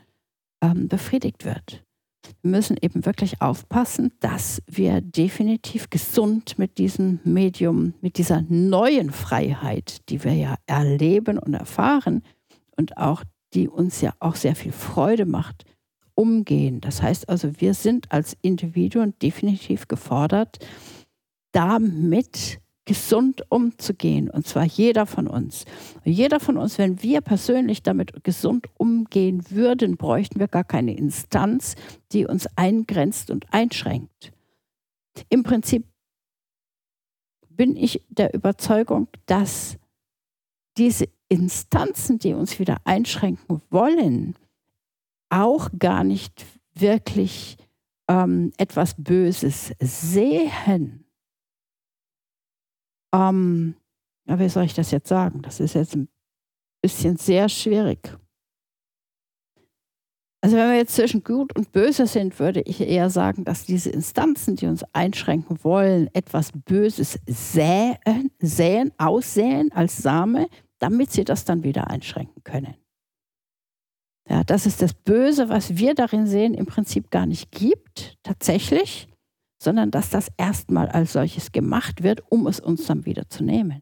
ähm, 0.62 0.90
befriedigt 0.90 1.46
wird. 1.46 1.84
Wir 2.42 2.52
müssen 2.52 2.78
eben 2.82 3.06
wirklich 3.06 3.42
aufpassen, 3.42 4.12
dass 4.20 4.62
wir 4.68 5.02
definitiv 5.02 5.90
gesund 5.90 6.58
mit 6.58 6.78
diesem 6.78 7.20
Medium, 7.24 7.94
mit 8.02 8.18
dieser 8.18 8.44
neuen 8.48 9.12
Freiheit, 9.12 10.10
die 10.10 10.24
wir 10.24 10.34
ja 10.34 10.56
erleben 10.66 11.38
und 11.38 11.54
erfahren 11.54 12.24
und 12.78 12.98
auch 12.98 13.24
die 13.54 13.68
uns 13.68 14.02
ja 14.02 14.14
auch 14.20 14.36
sehr 14.36 14.56
viel 14.56 14.72
Freude 14.72 15.26
macht, 15.26 15.66
umgehen. 16.16 16.82
Das 16.82 17.02
heißt 17.02 17.30
also, 17.30 17.50
wir 17.60 17.74
sind 17.74 18.12
als 18.12 18.36
Individuen 18.42 19.14
definitiv 19.22 19.88
gefordert, 19.88 20.60
damit 21.52 22.60
gesund 22.86 23.44
umzugehen. 23.50 24.30
Und 24.30 24.46
zwar 24.46 24.66
jeder 24.66 25.06
von 25.06 25.28
uns. 25.28 25.66
Jeder 26.04 26.40
von 26.40 26.58
uns, 26.58 26.78
wenn 26.78 27.02
wir 27.02 27.22
persönlich 27.22 27.82
damit 27.82 28.24
gesund 28.24 28.68
umgehen 28.78 29.50
würden, 29.50 29.96
bräuchten 29.98 30.40
wir 30.40 30.48
gar 30.48 30.64
keine 30.64 30.96
Instanz, 30.96 31.76
die 32.12 32.26
uns 32.26 32.48
eingrenzt 32.56 33.30
und 33.30 33.52
einschränkt. 33.54 34.34
Im 35.30 35.44
Prinzip 35.44 35.86
bin 37.48 37.76
ich 37.76 38.04
der 38.10 38.34
Überzeugung, 38.34 39.08
dass 39.28 39.78
diese 40.78 41.08
Instanzen, 41.30 42.20
die 42.20 42.34
uns 42.34 42.60
wieder 42.60 42.78
einschränken 42.84 43.62
wollen, 43.70 44.36
auch 45.42 45.70
gar 45.78 46.04
nicht 46.04 46.46
wirklich 46.74 47.58
ähm, 48.08 48.52
etwas 48.58 48.96
Böses 48.98 49.74
sehen 49.80 51.04
ähm, 53.14 53.76
ja, 54.28 54.40
wie 54.40 54.50
soll 54.50 54.66
ich 54.66 54.74
das 54.74 54.92
jetzt 54.92 55.08
sagen? 55.08 55.42
Das 55.44 55.60
ist 55.60 55.76
jetzt 55.76 55.96
ein 55.96 56.10
bisschen 56.82 57.16
sehr 57.18 57.48
schwierig. 57.48 58.18
Also 60.42 60.58
wenn 60.58 60.72
wir 60.72 60.76
jetzt 60.76 60.96
zwischen 60.96 61.24
gut 61.24 61.56
und 61.56 61.72
böse 61.72 62.06
sind, 62.06 62.38
würde 62.38 62.62
ich 62.62 62.82
eher 62.82 63.10
sagen, 63.10 63.46
dass 63.46 63.66
diese 63.66 63.92
Instanzen, 63.92 64.58
die 64.58 64.66
uns 64.66 64.84
einschränken 64.92 65.64
wollen, 65.64 66.10
etwas 66.14 66.52
Böses 66.52 67.18
säen, 67.26 68.30
säen, 68.40 68.92
aussäen 68.98 69.72
als 69.72 69.96
Same, 69.98 70.50
damit 70.80 71.12
sie 71.12 71.24
das 71.24 71.46
dann 71.46 71.64
wieder 71.64 71.90
einschränken 71.90 72.44
können. 72.44 72.76
Ja, 74.30 74.44
dass 74.44 74.66
es 74.66 74.78
das 74.78 74.94
Böse, 74.94 75.50
was 75.50 75.78
wir 75.78 75.96
darin 75.96 76.28
sehen, 76.28 76.54
im 76.54 76.66
Prinzip 76.66 77.12
gar 77.12 77.26
nicht 77.26 77.52
gibt, 77.52 78.18
tatsächlich, 78.24 79.10
sondern 79.62 79.92
dass 79.92 80.10
das 80.10 80.28
erstmal 80.38 80.88
als 80.88 81.14
solches 81.14 81.52
gemacht 81.52 82.04
wird, 82.04 82.22
um 82.30 82.48
es 82.48 82.60
uns 82.60 82.86
dann 82.86 83.06
wieder 83.06 83.28
zu 83.30 83.44
nehmen. 83.44 83.82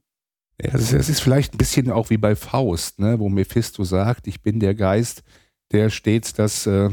Ja, 0.61 0.73
es 0.73 0.93
ist, 0.93 1.09
ist 1.09 1.21
vielleicht 1.21 1.53
ein 1.53 1.57
bisschen 1.57 1.91
auch 1.91 2.09
wie 2.09 2.17
bei 2.17 2.35
Faust, 2.35 2.99
ne, 2.99 3.19
wo 3.19 3.29
Mephisto 3.29 3.83
sagt, 3.83 4.27
ich 4.27 4.41
bin 4.41 4.59
der 4.59 4.75
Geist, 4.75 5.23
der 5.71 5.89
stets 5.89 6.33
das, 6.33 6.65
äh, 6.67 6.89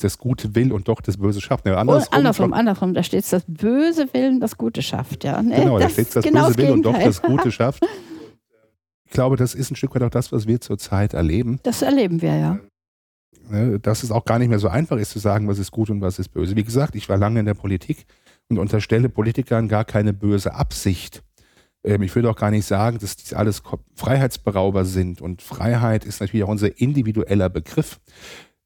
das 0.00 0.18
Gute 0.18 0.54
will 0.54 0.72
und 0.72 0.88
doch 0.88 1.00
das 1.00 1.18
Böse 1.18 1.40
schafft. 1.40 1.64
Ne, 1.64 1.76
andersrum, 1.76 2.08
oh, 2.10 2.16
andersrum, 2.16 2.52
andersrum, 2.52 2.94
da 2.94 3.02
steht 3.02 3.30
das 3.30 3.44
Böse 3.46 4.08
Willen, 4.12 4.40
das 4.40 4.56
Gute 4.56 4.82
schafft. 4.82 5.24
Ja. 5.24 5.42
Ne, 5.42 5.56
genau, 5.56 5.78
da 5.78 5.88
steht 5.88 6.14
das 6.14 6.24
genau 6.24 6.46
Böse 6.46 6.58
Willen 6.58 6.72
und 6.72 6.82
doch 6.82 6.98
das 6.98 7.22
Gute 7.22 7.50
schafft. 7.50 7.84
Ich 9.06 9.16
glaube, 9.16 9.36
das 9.36 9.54
ist 9.54 9.70
ein 9.70 9.76
Stück 9.76 9.94
weit 9.94 10.02
auch 10.02 10.10
das, 10.10 10.32
was 10.32 10.48
wir 10.48 10.60
zurzeit 10.60 11.14
erleben. 11.14 11.60
Das 11.62 11.82
erleben 11.82 12.20
wir, 12.20 12.36
ja. 12.36 12.58
Ne, 13.48 13.78
dass 13.80 14.02
es 14.02 14.10
auch 14.10 14.24
gar 14.24 14.38
nicht 14.38 14.48
mehr 14.48 14.58
so 14.58 14.68
einfach 14.68 14.96
ist 14.96 15.10
zu 15.10 15.18
sagen, 15.18 15.48
was 15.48 15.58
ist 15.58 15.70
gut 15.70 15.90
und 15.90 16.00
was 16.00 16.18
ist 16.18 16.28
böse. 16.28 16.56
Wie 16.56 16.64
gesagt, 16.64 16.94
ich 16.94 17.08
war 17.08 17.16
lange 17.16 17.40
in 17.40 17.46
der 17.46 17.54
Politik 17.54 18.06
und 18.48 18.58
unterstelle 18.58 19.08
Politikern 19.08 19.68
gar 19.68 19.84
keine 19.84 20.12
böse 20.12 20.54
Absicht. 20.54 21.22
Ähm, 21.84 22.02
ich 22.02 22.14
würde 22.14 22.30
auch 22.30 22.36
gar 22.36 22.50
nicht 22.50 22.66
sagen, 22.66 22.98
dass 22.98 23.16
dies 23.16 23.34
alles 23.34 23.62
Freiheitsberauber 23.94 24.84
sind. 24.84 25.20
Und 25.20 25.42
Freiheit 25.42 26.04
ist 26.04 26.20
natürlich 26.20 26.44
auch 26.44 26.48
unser 26.48 26.80
individueller 26.80 27.48
Begriff. 27.48 28.00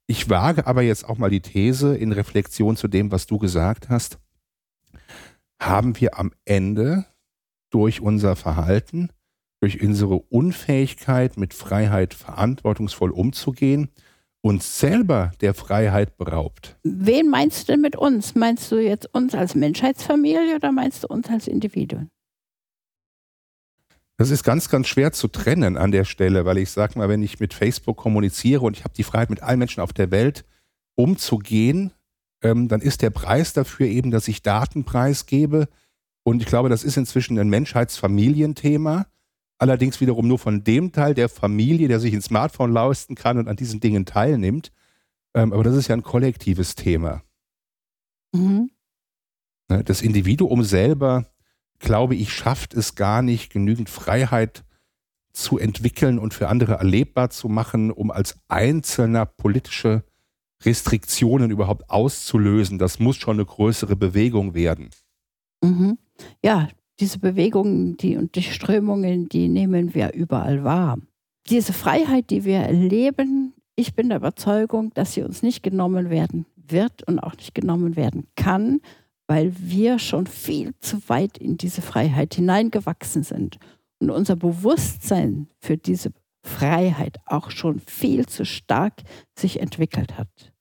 Ich 0.06 0.30
wage 0.30 0.66
aber 0.66 0.82
jetzt 0.82 1.06
auch 1.06 1.18
mal 1.18 1.30
die 1.30 1.42
These 1.42 1.96
in 1.96 2.12
Reflexion 2.12 2.76
zu 2.76 2.88
dem, 2.88 3.12
was 3.12 3.26
du 3.26 3.38
gesagt 3.38 3.90
hast. 3.90 4.18
Haben 5.60 6.00
wir 6.00 6.18
am 6.18 6.32
Ende 6.44 7.04
durch 7.70 8.00
unser 8.00 8.36
Verhalten, 8.36 9.10
durch 9.60 9.82
unsere 9.82 10.14
Unfähigkeit, 10.14 11.36
mit 11.36 11.52
Freiheit 11.52 12.14
verantwortungsvoll 12.14 13.10
umzugehen, 13.10 13.90
uns 14.40 14.78
selber 14.78 15.32
der 15.40 15.54
Freiheit 15.54 16.16
beraubt. 16.16 16.78
Wen 16.84 17.28
meinst 17.28 17.68
du 17.68 17.72
denn 17.72 17.80
mit 17.80 17.96
uns? 17.96 18.34
Meinst 18.34 18.70
du 18.70 18.76
jetzt 18.76 19.12
uns 19.12 19.34
als 19.34 19.54
Menschheitsfamilie 19.54 20.56
oder 20.56 20.72
meinst 20.72 21.04
du 21.04 21.08
uns 21.08 21.28
als 21.28 21.48
Individuen? 21.48 22.10
Das 24.16 24.30
ist 24.30 24.42
ganz, 24.42 24.68
ganz 24.68 24.88
schwer 24.88 25.12
zu 25.12 25.28
trennen 25.28 25.76
an 25.76 25.92
der 25.92 26.04
Stelle, 26.04 26.44
weil 26.44 26.58
ich 26.58 26.70
sage 26.70 26.98
mal, 26.98 27.08
wenn 27.08 27.22
ich 27.22 27.38
mit 27.38 27.54
Facebook 27.54 27.96
kommuniziere 27.96 28.62
und 28.62 28.76
ich 28.76 28.84
habe 28.84 28.94
die 28.94 29.04
Freiheit, 29.04 29.30
mit 29.30 29.42
allen 29.42 29.60
Menschen 29.60 29.80
auf 29.80 29.92
der 29.92 30.10
Welt 30.10 30.44
umzugehen, 30.96 31.92
ähm, 32.42 32.66
dann 32.66 32.80
ist 32.80 33.02
der 33.02 33.10
Preis 33.10 33.52
dafür 33.52 33.86
eben, 33.86 34.10
dass 34.10 34.26
ich 34.26 34.42
Daten 34.42 34.84
preisgebe. 34.84 35.68
Und 36.24 36.42
ich 36.42 36.48
glaube, 36.48 36.68
das 36.68 36.82
ist 36.82 36.96
inzwischen 36.96 37.38
ein 37.38 37.48
Menschheitsfamilienthema. 37.48 39.06
Allerdings 39.58 40.00
wiederum 40.00 40.28
nur 40.28 40.38
von 40.38 40.62
dem 40.62 40.92
Teil 40.92 41.14
der 41.14 41.28
Familie, 41.28 41.88
der 41.88 42.00
sich 42.00 42.14
ein 42.14 42.22
Smartphone 42.22 42.72
leisten 42.72 43.14
kann 43.14 43.38
und 43.38 43.48
an 43.48 43.56
diesen 43.56 43.80
Dingen 43.80 44.06
teilnimmt. 44.06 44.70
Ähm, 45.34 45.52
aber 45.52 45.64
das 45.64 45.74
ist 45.74 45.88
ja 45.88 45.96
ein 45.96 46.02
kollektives 46.02 46.74
Thema. 46.74 47.22
Mhm. 48.32 48.70
Ne, 49.68 49.84
das 49.84 50.00
Individuum 50.00 50.62
selber 50.62 51.26
glaube 51.78 52.14
ich, 52.14 52.32
schafft 52.32 52.74
es 52.74 52.94
gar 52.94 53.22
nicht, 53.22 53.50
genügend 53.50 53.88
Freiheit 53.88 54.64
zu 55.32 55.58
entwickeln 55.58 56.18
und 56.18 56.34
für 56.34 56.48
andere 56.48 56.74
erlebbar 56.74 57.30
zu 57.30 57.48
machen, 57.48 57.90
um 57.90 58.10
als 58.10 58.36
Einzelner 58.48 59.26
politische 59.26 60.02
Restriktionen 60.62 61.50
überhaupt 61.50 61.88
auszulösen. 61.88 62.78
Das 62.78 62.98
muss 62.98 63.16
schon 63.16 63.36
eine 63.36 63.44
größere 63.44 63.94
Bewegung 63.94 64.54
werden. 64.54 64.90
Mhm. 65.62 65.98
Ja, 66.42 66.68
diese 67.00 67.18
Bewegungen 67.18 67.96
die, 67.96 68.16
und 68.16 68.34
die 68.34 68.42
Strömungen, 68.42 69.28
die 69.28 69.48
nehmen 69.48 69.94
wir 69.94 70.12
überall 70.14 70.64
wahr. 70.64 70.98
Diese 71.48 71.72
Freiheit, 71.72 72.30
die 72.30 72.44
wir 72.44 72.58
erleben, 72.58 73.54
ich 73.76 73.94
bin 73.94 74.08
der 74.08 74.18
Überzeugung, 74.18 74.92
dass 74.94 75.12
sie 75.12 75.22
uns 75.22 75.42
nicht 75.42 75.62
genommen 75.62 76.10
werden 76.10 76.46
wird 76.56 77.06
und 77.06 77.18
auch 77.20 77.36
nicht 77.36 77.54
genommen 77.54 77.96
werden 77.96 78.26
kann, 78.36 78.80
weil 79.26 79.52
wir 79.56 79.98
schon 79.98 80.26
viel 80.26 80.74
zu 80.80 81.00
weit 81.08 81.38
in 81.38 81.56
diese 81.56 81.82
Freiheit 81.82 82.34
hineingewachsen 82.34 83.22
sind 83.22 83.58
und 84.00 84.10
unser 84.10 84.36
Bewusstsein 84.36 85.48
für 85.60 85.76
diese 85.76 86.12
Freiheit 86.42 87.18
auch 87.26 87.50
schon 87.50 87.80
viel 87.80 88.26
zu 88.26 88.44
stark 88.44 89.02
sich 89.38 89.60
entwickelt 89.60 90.18
hat. 90.18 90.52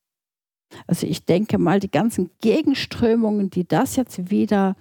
Also 0.86 1.08
ich 1.08 1.26
denke 1.26 1.58
mal, 1.58 1.80
die 1.80 1.92
ganzen 1.92 2.30
Gegenströmungen, 2.42 3.50
die 3.50 3.68
das 3.68 3.96
jetzt 3.96 4.30
wieder 4.30 4.76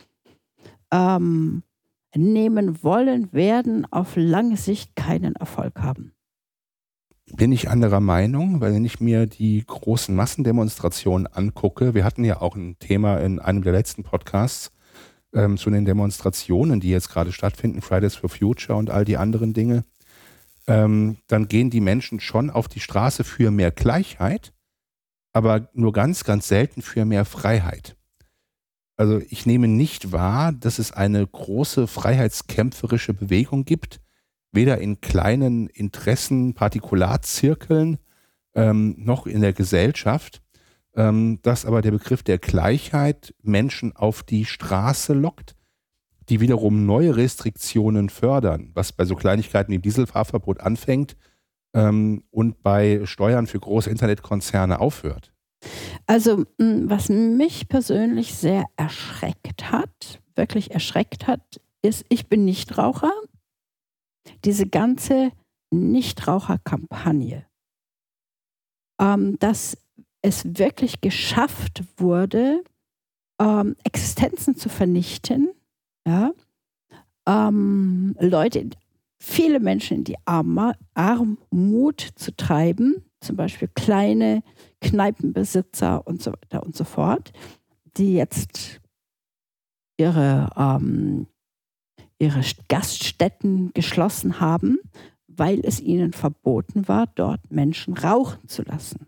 ähm, 0.92 1.62
nehmen 2.14 2.82
wollen, 2.82 3.32
werden 3.32 3.86
auf 3.90 4.16
lange 4.16 4.56
Sicht 4.56 4.96
keinen 4.96 5.36
Erfolg 5.36 5.80
haben 5.80 6.16
bin 7.34 7.52
ich 7.52 7.68
anderer 7.68 8.00
Meinung, 8.00 8.60
weil 8.60 8.72
wenn 8.72 8.84
ich 8.84 9.00
mir 9.00 9.26
die 9.26 9.64
großen 9.66 10.14
Massendemonstrationen 10.14 11.26
angucke, 11.26 11.94
wir 11.94 12.04
hatten 12.04 12.24
ja 12.24 12.40
auch 12.40 12.54
ein 12.54 12.78
Thema 12.78 13.18
in 13.18 13.38
einem 13.38 13.62
der 13.62 13.72
letzten 13.72 14.04
Podcasts 14.04 14.70
ähm, 15.34 15.56
zu 15.56 15.70
den 15.70 15.84
Demonstrationen, 15.84 16.80
die 16.80 16.90
jetzt 16.90 17.08
gerade 17.08 17.32
stattfinden, 17.32 17.82
Fridays 17.82 18.14
for 18.14 18.30
Future 18.30 18.78
und 18.78 18.90
all 18.90 19.04
die 19.04 19.16
anderen 19.16 19.52
Dinge, 19.52 19.84
ähm, 20.68 21.18
dann 21.26 21.48
gehen 21.48 21.70
die 21.70 21.80
Menschen 21.80 22.20
schon 22.20 22.50
auf 22.50 22.68
die 22.68 22.80
Straße 22.80 23.24
für 23.24 23.50
mehr 23.50 23.72
Gleichheit, 23.72 24.52
aber 25.32 25.68
nur 25.72 25.92
ganz, 25.92 26.24
ganz 26.24 26.46
selten 26.48 26.80
für 26.80 27.04
mehr 27.04 27.24
Freiheit. 27.24 27.96
Also 28.96 29.20
ich 29.28 29.44
nehme 29.44 29.68
nicht 29.68 30.12
wahr, 30.12 30.52
dass 30.52 30.78
es 30.78 30.92
eine 30.92 31.26
große 31.26 31.86
freiheitskämpferische 31.86 33.12
Bewegung 33.12 33.64
gibt, 33.64 34.00
weder 34.52 34.78
in 34.78 35.00
kleinen 35.00 35.68
Interessen, 35.68 36.54
Partikularzirkeln 36.54 37.98
ähm, 38.54 38.94
noch 38.98 39.26
in 39.26 39.42
der 39.42 39.52
Gesellschaft, 39.52 40.40
ähm, 40.94 41.40
dass 41.42 41.66
aber 41.66 41.82
der 41.82 41.90
Begriff 41.90 42.22
der 42.22 42.38
Gleichheit 42.38 43.34
Menschen 43.42 43.94
auf 43.94 44.22
die 44.22 44.46
Straße 44.46 45.12
lockt, 45.12 45.56
die 46.30 46.40
wiederum 46.40 46.86
neue 46.86 47.16
Restriktionen 47.16 48.08
fördern, 48.08 48.70
was 48.74 48.92
bei 48.92 49.04
so 49.04 49.14
Kleinigkeiten 49.14 49.72
wie 49.72 49.78
Dieselfahrverbot 49.78 50.60
anfängt 50.60 51.16
ähm, 51.74 52.24
und 52.30 52.62
bei 52.62 53.02
Steuern 53.04 53.46
für 53.46 53.60
große 53.60 53.90
Internetkonzerne 53.90 54.80
aufhört. 54.80 55.32
Also 56.06 56.44
was 56.58 57.08
mich 57.08 57.68
persönlich 57.68 58.34
sehr 58.34 58.64
erschreckt 58.76 59.72
hat, 59.72 60.20
wirklich 60.36 60.70
erschreckt 60.70 61.26
hat, 61.26 61.60
ist, 61.82 62.04
ich 62.08 62.28
bin 62.28 62.44
Nichtraucher, 62.44 63.12
diese 64.44 64.66
ganze 64.66 65.32
Nichtraucherkampagne, 65.72 67.44
ähm, 69.00 69.38
dass 69.40 69.76
es 70.22 70.44
wirklich 70.58 71.00
geschafft 71.00 71.82
wurde, 71.96 72.62
ähm, 73.40 73.76
Existenzen 73.84 74.56
zu 74.56 74.68
vernichten, 74.68 75.50
ja? 76.06 76.32
ähm, 77.28 78.16
Leute, 78.20 78.70
viele 79.20 79.60
Menschen 79.60 79.98
in 79.98 80.04
die 80.04 80.16
Arm 80.24 80.72
Armut 80.94 82.00
zu 82.14 82.34
treiben, 82.36 83.04
zum 83.26 83.36
Beispiel 83.36 83.68
kleine 83.68 84.42
Kneipenbesitzer 84.80 86.06
und 86.06 86.22
so 86.22 86.32
weiter 86.32 86.62
und 86.62 86.76
so 86.76 86.84
fort, 86.84 87.32
die 87.96 88.14
jetzt 88.14 88.80
ihre 89.98 90.50
ähm, 90.56 91.26
ihre 92.18 92.40
Gaststätten 92.68 93.72
geschlossen 93.74 94.40
haben, 94.40 94.78
weil 95.26 95.60
es 95.64 95.80
ihnen 95.80 96.12
verboten 96.12 96.88
war, 96.88 97.06
dort 97.08 97.50
Menschen 97.50 97.94
rauchen 97.96 98.48
zu 98.48 98.62
lassen. 98.62 99.06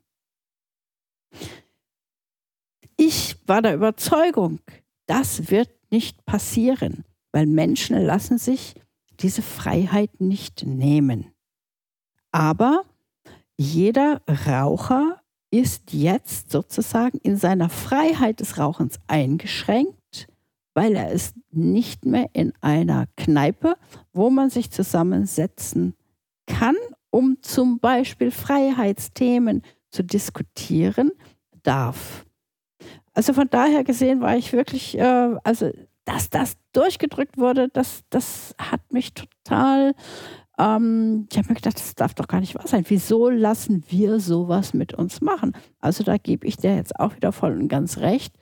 Ich 2.97 3.37
war 3.47 3.63
der 3.63 3.75
Überzeugung, 3.75 4.61
das 5.07 5.51
wird 5.51 5.71
nicht 5.91 6.25
passieren, 6.27 7.05
weil 7.33 7.47
Menschen 7.47 7.99
lassen 7.99 8.39
sich 8.39 8.75
diese 9.21 9.43
Freiheit 9.43 10.21
nicht 10.21 10.67
nehmen. 10.67 11.33
Aber 12.31 12.85
jeder 13.59 14.23
Raucher 14.47 15.21
ist 15.51 15.93
jetzt 15.93 16.51
sozusagen 16.51 17.19
in 17.19 17.37
seiner 17.37 17.69
Freiheit 17.69 18.41
des 18.41 18.59
Rauchens 18.59 18.99
eingeschränkt 19.07 19.99
weil 20.79 20.95
er 20.95 21.11
ist 21.11 21.35
nicht 21.51 22.05
mehr 22.05 22.31
in 22.35 22.53
einer 22.61 23.07
Kneipe, 23.17 23.75
wo 24.13 24.31
man 24.31 24.49
sich 24.49 24.71
zusammensetzen 24.71 25.97
kann, 26.47 26.77
um 27.11 27.43
zum 27.43 27.81
Beispiel 27.81 28.31
Freiheitsthemen 28.31 29.63
zu 29.91 30.05
diskutieren 30.05 31.11
darf. 31.65 32.25
Also 33.13 33.33
von 33.33 33.51
daher 33.51 33.83
gesehen 33.83 34.21
war 34.21 34.37
ich 34.37 34.53
wirklich, 34.53 34.97
äh, 34.97 35.35
also 35.43 35.73
dass 36.05 36.31
das 36.31 36.57
durchgedrückt 36.73 37.39
wurde, 37.39 37.71
das, 37.71 38.05
das 38.09 38.55
hat 38.57 38.93
mich 38.93 39.15
total, 39.15 39.97
ähm, 40.59 41.27
ich 41.31 41.39
habe 41.39 41.49
mir 41.49 41.55
gedacht, 41.55 41.77
das 41.77 41.95
darf 41.95 42.15
doch 42.15 42.27
gar 42.27 42.41
nicht 42.41 42.55
wahr 42.55 42.67
sein. 42.67 42.85
Wieso 42.89 43.31
lassen 43.31 43.85
wir 43.89 44.21
sowas 44.21 44.75
mit 44.75 44.95
uns 44.95 45.21
machen? 45.21 45.53
Also 45.81 46.05
da 46.05 46.17
gebe 46.17 46.47
ich 46.47 46.57
dir 46.57 46.75
jetzt 46.75 46.99
auch 46.99 47.15
wieder 47.17 47.33
voll 47.33 47.53
und 47.59 47.69
ganz 47.69 47.99
recht. 47.99 48.35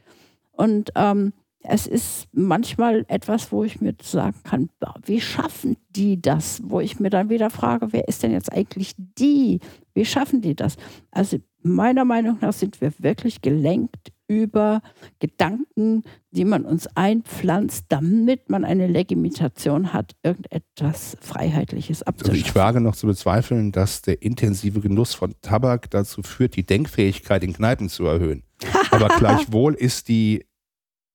Und 0.53 0.91
ähm, 0.95 1.33
es 1.69 1.87
ist 1.87 2.29
manchmal 2.33 3.05
etwas, 3.09 3.53
wo 3.53 3.65
ich 3.65 3.81
mir 3.81 3.95
sagen 4.01 4.37
kann, 4.45 4.71
wie 5.05 5.21
schaffen 5.21 5.77
die 5.91 6.21
das? 6.21 6.63
Wo 6.65 6.81
ich 6.81 7.01
mir 7.01 7.11
dann 7.11 7.29
wieder 7.29 7.51
frage, 7.51 7.93
wer 7.93 8.09
ist 8.09 8.23
denn 8.23 8.31
jetzt 8.31 8.53
eigentlich 8.53 8.95
die? 8.97 9.61
Wie 9.93 10.05
schaffen 10.05 10.41
die 10.41 10.55
das? 10.55 10.77
Also 11.11 11.39
meiner 11.63 12.05
Meinung 12.05 12.39
nach 12.41 12.53
sind 12.53 12.81
wir 12.81 12.93
wirklich 12.99 13.43
gelenkt 13.43 14.13
über 14.29 14.83
Gedanken, 15.19 16.03
die 16.31 16.45
man 16.45 16.65
uns 16.65 16.87
einpflanzt, 16.97 17.87
damit 17.89 18.51
man 18.51 18.65
eine 18.65 18.87
Legitimation 18.87 19.93
hat, 19.93 20.17
irgendetwas 20.23 21.17
Freiheitliches 21.21 22.03
abzuschaffen. 22.03 22.39
Also 22.39 22.49
ich 22.49 22.55
wage 22.55 22.81
noch 22.81 22.97
zu 22.97 23.07
bezweifeln, 23.07 23.73
dass 23.73 24.03
der 24.03 24.23
intensive 24.23 24.81
Genuss 24.81 25.15
von 25.15 25.35
Tabak 25.43 25.91
dazu 25.91 26.23
führt, 26.23 26.57
die 26.57 26.67
Denkfähigkeit 26.67 27.45
in 27.45 27.53
Kneipen 27.53 27.89
zu 27.89 28.05
erhöhen. 28.05 28.43
Aber 28.91 29.09
gleichwohl 29.09 29.75
ist 29.75 30.09
die 30.09 30.45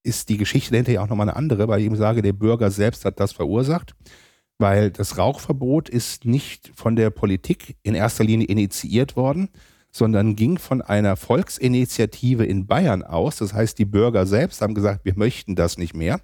ist 0.04 0.30
die 0.30 0.38
Geschichte 0.38 0.72
dahinter 0.72 0.92
ja 0.92 1.04
auch 1.04 1.10
nochmal 1.10 1.30
eine 1.30 1.38
andere, 1.38 1.68
weil 1.68 1.80
ich 1.80 1.86
eben 1.86 1.96
sage, 1.96 2.24
der 2.24 2.34
Bürger 2.34 2.72
selbst 2.72 3.06
hat 3.06 3.20
das 3.20 3.34
verursacht, 3.34 3.94
weil 4.58 4.90
das 4.90 5.18
Rauchverbot 5.18 5.90
ist 5.90 6.26
nicht 6.26 6.72
von 6.76 6.96
der 6.96 7.10
Politik 7.10 7.78
in 7.84 7.94
erster 7.94 8.24
Linie 8.24 8.48
initiiert 8.48 9.16
worden, 9.16 9.50
sondern 9.92 10.36
ging 10.36 10.58
von 10.58 10.82
einer 10.82 11.16
Volksinitiative 11.16 12.46
in 12.46 12.66
Bayern 12.66 13.04
aus. 13.04 13.38
Das 13.38 13.54
heißt, 13.54 13.78
die 13.78 13.86
Bürger 13.86 14.26
selbst 14.26 14.62
haben 14.62 14.74
gesagt, 14.74 15.06
wir 15.06 15.14
möchten 15.16 15.56
das 15.56 15.78
nicht 15.78 15.94
mehr. 15.94 16.22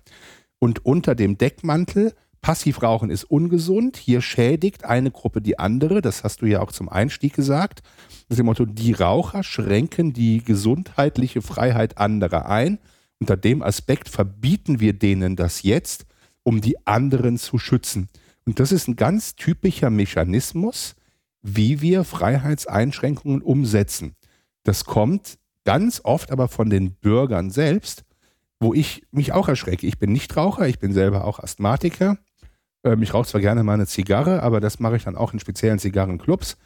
Und 0.60 0.86
unter 0.86 1.14
dem 1.14 1.38
Deckmantel, 1.38 2.14
Passivrauchen 2.42 3.10
ist 3.10 3.26
ungesund, 3.26 3.98
hier 3.98 4.22
schädigt 4.22 4.86
eine 4.86 5.12
Gruppe 5.12 5.42
die 5.42 5.60
andere, 5.60 6.02
das 6.02 6.24
hast 6.24 6.42
du 6.42 6.46
ja 6.46 6.62
auch 6.62 6.72
zum 6.72 6.88
Einstieg 6.88 7.34
gesagt. 7.34 7.82
Das 8.08 8.36
ist 8.36 8.38
dem 8.38 8.46
Motto, 8.46 8.66
die 8.66 8.94
Raucher 8.94 9.44
schränken 9.44 10.14
die 10.14 10.44
gesundheitliche 10.44 11.42
Freiheit 11.42 11.98
anderer 11.98 12.48
ein. 12.48 12.80
Unter 13.20 13.36
dem 13.36 13.62
Aspekt 13.62 14.08
verbieten 14.08 14.80
wir 14.80 14.94
denen 14.94 15.36
das 15.36 15.64
jetzt, 15.64 16.06
um 16.44 16.62
die 16.62 16.86
anderen 16.86 17.38
zu 17.38 17.58
schützen. 17.58 18.08
Und 18.46 18.60
das 18.62 18.72
ist 18.72 18.88
ein 18.88 18.96
ganz 18.96 19.36
typischer 19.36 19.90
Mechanismus, 19.90 20.96
wie 21.48 21.82
wir 21.82 22.04
Freiheitseinschränkungen 22.04 23.42
umsetzen. 23.42 24.16
Das 24.64 24.84
kommt 24.84 25.40
ganz 25.64 26.02
oft 26.04 26.32
aber 26.32 26.50
von 26.50 26.70
den 26.70 26.92
Bürgern 26.92 27.52
selbst, 27.52 28.04
wo 28.60 28.74
ich 28.74 29.04
mich 29.12 29.32
auch 29.32 29.48
erschrecke. 29.48 29.88
Ich 29.88 29.98
bin 29.98 30.12
nicht 30.12 30.36
Raucher, 30.36 30.68
ich 30.68 30.80
bin 30.80 30.92
selber 30.92 31.24
auch 31.24 31.40
Asthmatiker. 31.40 32.18
Ähm, 32.84 33.02
ich 33.02 33.14
rauche 33.14 33.28
zwar 33.28 33.42
gerne 33.42 33.64
mal 33.64 33.76
eine 33.76 33.88
Zigarre, 33.88 34.44
aber 34.44 34.60
das 34.60 34.80
mache 34.80 34.98
ich 34.98 35.06
dann 35.06 35.16
auch 35.16 35.32
in 35.32 35.40
speziellen 35.40 35.80
Zigarrenclubs. 35.80 36.58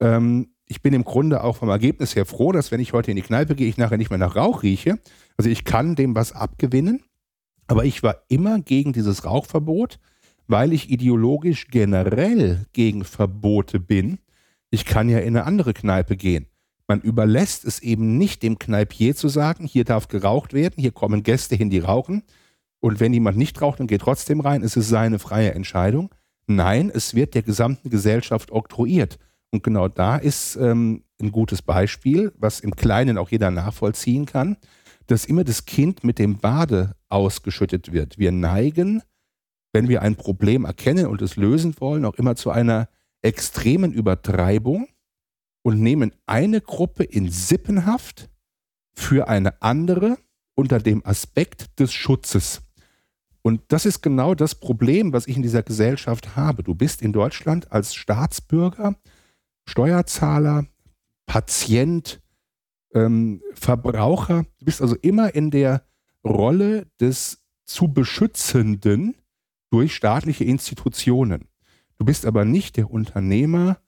Ähm, 0.00 0.48
ich 0.66 0.82
bin 0.82 0.94
im 0.94 1.04
Grunde 1.04 1.44
auch 1.44 1.56
vom 1.56 1.68
Ergebnis 1.68 2.16
her 2.16 2.26
froh, 2.26 2.50
dass 2.50 2.72
wenn 2.72 2.80
ich 2.80 2.92
heute 2.92 3.10
in 3.10 3.16
die 3.16 3.22
Kneipe 3.22 3.54
gehe, 3.54 3.68
ich 3.68 3.76
nachher 3.76 3.98
nicht 3.98 4.10
mehr 4.10 4.18
nach 4.18 4.34
Rauch 4.34 4.62
rieche. 4.62 4.98
Also 5.36 5.48
ich 5.48 5.64
kann 5.64 5.94
dem 5.94 6.16
was 6.16 6.32
abgewinnen, 6.32 7.04
aber 7.68 7.84
ich 7.84 8.02
war 8.02 8.22
immer 8.28 8.60
gegen 8.60 8.92
dieses 8.92 9.24
Rauchverbot, 9.24 10.00
weil 10.46 10.72
ich 10.72 10.90
ideologisch 10.90 11.68
generell 11.68 12.66
gegen 12.72 13.04
Verbote 13.04 13.78
bin. 13.78 14.18
Ich 14.70 14.84
kann 14.84 15.08
ja 15.08 15.18
in 15.18 15.36
eine 15.36 15.44
andere 15.44 15.74
Kneipe 15.74 16.16
gehen. 16.16 16.46
Man 16.86 17.00
überlässt 17.00 17.64
es 17.64 17.80
eben 17.80 18.18
nicht 18.18 18.42
dem 18.42 18.58
Kneipier 18.58 19.16
zu 19.16 19.28
sagen, 19.28 19.66
hier 19.66 19.84
darf 19.84 20.08
geraucht 20.08 20.52
werden, 20.52 20.74
hier 20.76 20.92
kommen 20.92 21.22
Gäste 21.22 21.56
hin, 21.56 21.70
die 21.70 21.78
rauchen. 21.78 22.22
Und 22.80 23.00
wenn 23.00 23.14
jemand 23.14 23.38
nicht 23.38 23.60
raucht 23.62 23.80
und 23.80 23.86
geht 23.86 24.02
trotzdem 24.02 24.40
rein, 24.40 24.62
ist 24.62 24.76
es 24.76 24.88
seine 24.88 25.18
freie 25.18 25.54
Entscheidung. 25.54 26.14
Nein, 26.46 26.90
es 26.92 27.14
wird 27.14 27.34
der 27.34 27.42
gesamten 27.42 27.88
Gesellschaft 27.88 28.50
oktroyiert. 28.50 29.18
Und 29.50 29.62
genau 29.62 29.88
da 29.88 30.16
ist 30.16 30.56
ähm, 30.56 31.04
ein 31.20 31.32
gutes 31.32 31.62
Beispiel, 31.62 32.32
was 32.36 32.60
im 32.60 32.76
Kleinen 32.76 33.16
auch 33.16 33.30
jeder 33.30 33.50
nachvollziehen 33.50 34.26
kann, 34.26 34.58
dass 35.06 35.24
immer 35.24 35.44
das 35.44 35.64
Kind 35.64 36.04
mit 36.04 36.18
dem 36.18 36.38
Bade 36.38 36.94
ausgeschüttet 37.08 37.92
wird. 37.92 38.18
Wir 38.18 38.32
neigen, 38.32 39.02
wenn 39.72 39.88
wir 39.88 40.02
ein 40.02 40.16
Problem 40.16 40.64
erkennen 40.64 41.06
und 41.06 41.22
es 41.22 41.36
lösen 41.36 41.74
wollen, 41.78 42.04
auch 42.04 42.14
immer 42.14 42.36
zu 42.36 42.50
einer 42.50 42.88
extremen 43.24 43.92
Übertreibung 43.92 44.88
und 45.62 45.80
nehmen 45.80 46.12
eine 46.26 46.60
Gruppe 46.60 47.04
in 47.04 47.30
Sippenhaft 47.30 48.28
für 48.94 49.28
eine 49.28 49.60
andere 49.62 50.18
unter 50.54 50.78
dem 50.78 51.04
Aspekt 51.04 51.80
des 51.80 51.92
Schutzes. 51.92 52.62
Und 53.42 53.60
das 53.68 53.86
ist 53.86 54.02
genau 54.02 54.34
das 54.34 54.54
Problem, 54.54 55.12
was 55.12 55.26
ich 55.26 55.36
in 55.36 55.42
dieser 55.42 55.62
Gesellschaft 55.62 56.36
habe. 56.36 56.62
Du 56.62 56.74
bist 56.74 57.02
in 57.02 57.12
Deutschland 57.12 57.72
als 57.72 57.94
Staatsbürger 57.94 58.96
Steuerzahler, 59.66 60.66
Patient, 61.26 62.20
ähm, 62.94 63.42
Verbraucher. 63.54 64.44
Du 64.58 64.66
bist 64.66 64.82
also 64.82 64.96
immer 64.96 65.34
in 65.34 65.50
der 65.50 65.86
Rolle 66.24 66.86
des 67.00 67.42
zu 67.64 67.88
Beschützenden 67.88 69.16
durch 69.70 69.94
staatliche 69.94 70.44
Institutionen. 70.44 71.48
Du 71.98 72.04
bist 72.04 72.26
aber 72.26 72.44
nicht 72.44 72.76
der 72.76 72.90
Unternehmer, 72.90 73.78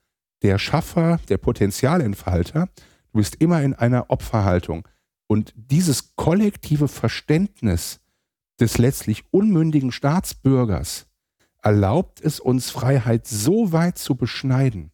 der 0.42 0.58
Schaffer, 0.58 1.18
der 1.28 1.38
Potenzialentfalter. 1.38 2.68
Du 3.12 3.18
bist 3.18 3.36
immer 3.36 3.62
in 3.62 3.74
einer 3.74 4.10
Opferhaltung. 4.10 4.86
Und 5.26 5.52
dieses 5.56 6.14
kollektive 6.14 6.88
Verständnis 6.88 8.00
des 8.60 8.78
letztlich 8.78 9.24
unmündigen 9.32 9.92
Staatsbürgers 9.92 11.06
erlaubt 11.62 12.20
es 12.20 12.38
uns, 12.38 12.70
Freiheit 12.70 13.26
so 13.26 13.72
weit 13.72 13.98
zu 13.98 14.14
beschneiden, 14.14 14.92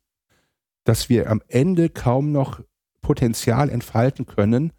dass 0.84 1.08
wir 1.08 1.30
am 1.30 1.42
Ende 1.48 1.90
kaum 1.90 2.32
noch 2.32 2.62
Potenzial 3.02 3.68
entfalten 3.68 4.26
können, 4.26 4.72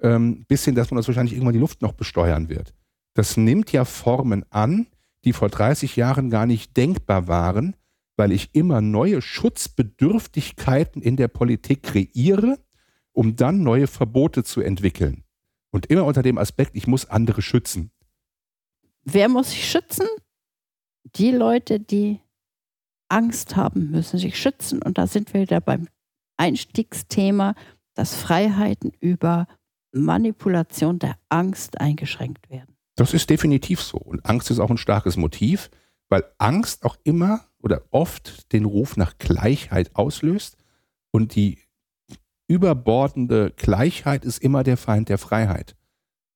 ähm, 0.00 0.44
bis 0.48 0.64
hin, 0.64 0.74
dass 0.74 0.90
man 0.90 0.96
das 0.96 1.06
wahrscheinlich 1.06 1.34
irgendwann 1.34 1.54
die 1.54 1.60
Luft 1.60 1.80
noch 1.80 1.92
besteuern 1.92 2.48
wird. 2.48 2.74
Das 3.14 3.36
nimmt 3.36 3.72
ja 3.72 3.84
Formen 3.84 4.44
an, 4.50 4.88
die 5.28 5.34
vor 5.34 5.50
30 5.50 5.94
Jahren 5.96 6.30
gar 6.30 6.46
nicht 6.46 6.74
denkbar 6.78 7.28
waren, 7.28 7.76
weil 8.16 8.32
ich 8.32 8.54
immer 8.54 8.80
neue 8.80 9.20
Schutzbedürftigkeiten 9.20 11.02
in 11.02 11.16
der 11.16 11.28
Politik 11.28 11.82
kreiere, 11.82 12.58
um 13.12 13.36
dann 13.36 13.62
neue 13.62 13.88
Verbote 13.88 14.42
zu 14.42 14.62
entwickeln. 14.62 15.24
Und 15.70 15.84
immer 15.84 16.06
unter 16.06 16.22
dem 16.22 16.38
Aspekt, 16.38 16.70
ich 16.74 16.86
muss 16.86 17.10
andere 17.10 17.42
schützen. 17.42 17.90
Wer 19.04 19.28
muss 19.28 19.50
sich 19.50 19.70
schützen? 19.70 20.06
Die 21.16 21.30
Leute, 21.30 21.78
die 21.78 22.20
Angst 23.10 23.54
haben, 23.54 23.90
müssen 23.90 24.18
sich 24.18 24.38
schützen. 24.38 24.80
Und 24.80 24.96
da 24.96 25.06
sind 25.06 25.34
wir 25.34 25.42
wieder 25.42 25.60
beim 25.60 25.88
Einstiegsthema, 26.38 27.54
dass 27.92 28.14
Freiheiten 28.14 28.92
über 29.00 29.46
Manipulation 29.92 30.98
der 30.98 31.18
Angst 31.28 31.82
eingeschränkt 31.82 32.48
werden. 32.48 32.77
Das 32.98 33.14
ist 33.14 33.30
definitiv 33.30 33.80
so. 33.80 33.96
Und 33.96 34.26
Angst 34.26 34.50
ist 34.50 34.58
auch 34.58 34.70
ein 34.70 34.76
starkes 34.76 35.16
Motiv, 35.16 35.70
weil 36.08 36.24
Angst 36.38 36.84
auch 36.84 36.96
immer 37.04 37.44
oder 37.60 37.82
oft 37.92 38.52
den 38.52 38.64
Ruf 38.64 38.96
nach 38.96 39.18
Gleichheit 39.18 39.94
auslöst. 39.94 40.56
Und 41.12 41.36
die 41.36 41.60
überbordende 42.48 43.52
Gleichheit 43.56 44.24
ist 44.24 44.42
immer 44.42 44.64
der 44.64 44.76
Feind 44.76 45.10
der 45.10 45.18
Freiheit. 45.18 45.76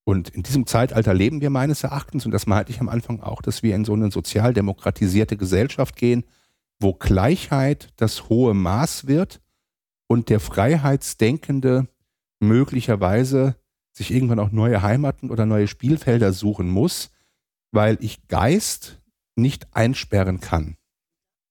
Und 0.05 0.29
in 0.29 0.45
diesem 0.45 0.69
Zeitalter 0.69 1.15
leben 1.15 1.41
wir 1.41 1.51
meines 1.51 1.83
Erachtens, 1.83 2.27
und 2.27 2.31
das 2.31 2.47
meinte 2.47 2.71
ich 2.71 2.81
am 2.81 2.89
Anfang 2.89 3.21
auch, 3.21 3.43
dass 3.43 3.65
wir 3.65 3.75
in 3.75 3.85
so 3.85 3.95
eine 3.95 4.13
sozial 4.13 4.55
demokratisierte 4.55 5.37
Gesellschaft 5.37 5.97
gehen, 5.97 6.25
wo 6.79 6.93
Gleichheit 6.93 7.89
das 7.97 8.29
hohe 8.29 8.55
Maß 8.55 9.09
wird 9.09 9.41
und 10.07 10.29
der 10.29 10.39
Freiheitsdenkende 10.39 11.89
möglicherweise 12.39 13.57
sich 13.93 14.13
irgendwann 14.13 14.39
auch 14.39 14.53
neue 14.53 14.83
Heimaten 14.83 15.31
oder 15.31 15.47
neue 15.47 15.69
Spielfelder 15.69 16.33
suchen 16.33 16.71
muss, 16.71 17.11
weil 17.73 17.99
ich 18.01 18.29
Geist 18.29 19.01
nicht 19.37 19.67
einsperren 19.73 20.41
kann. 20.41 20.77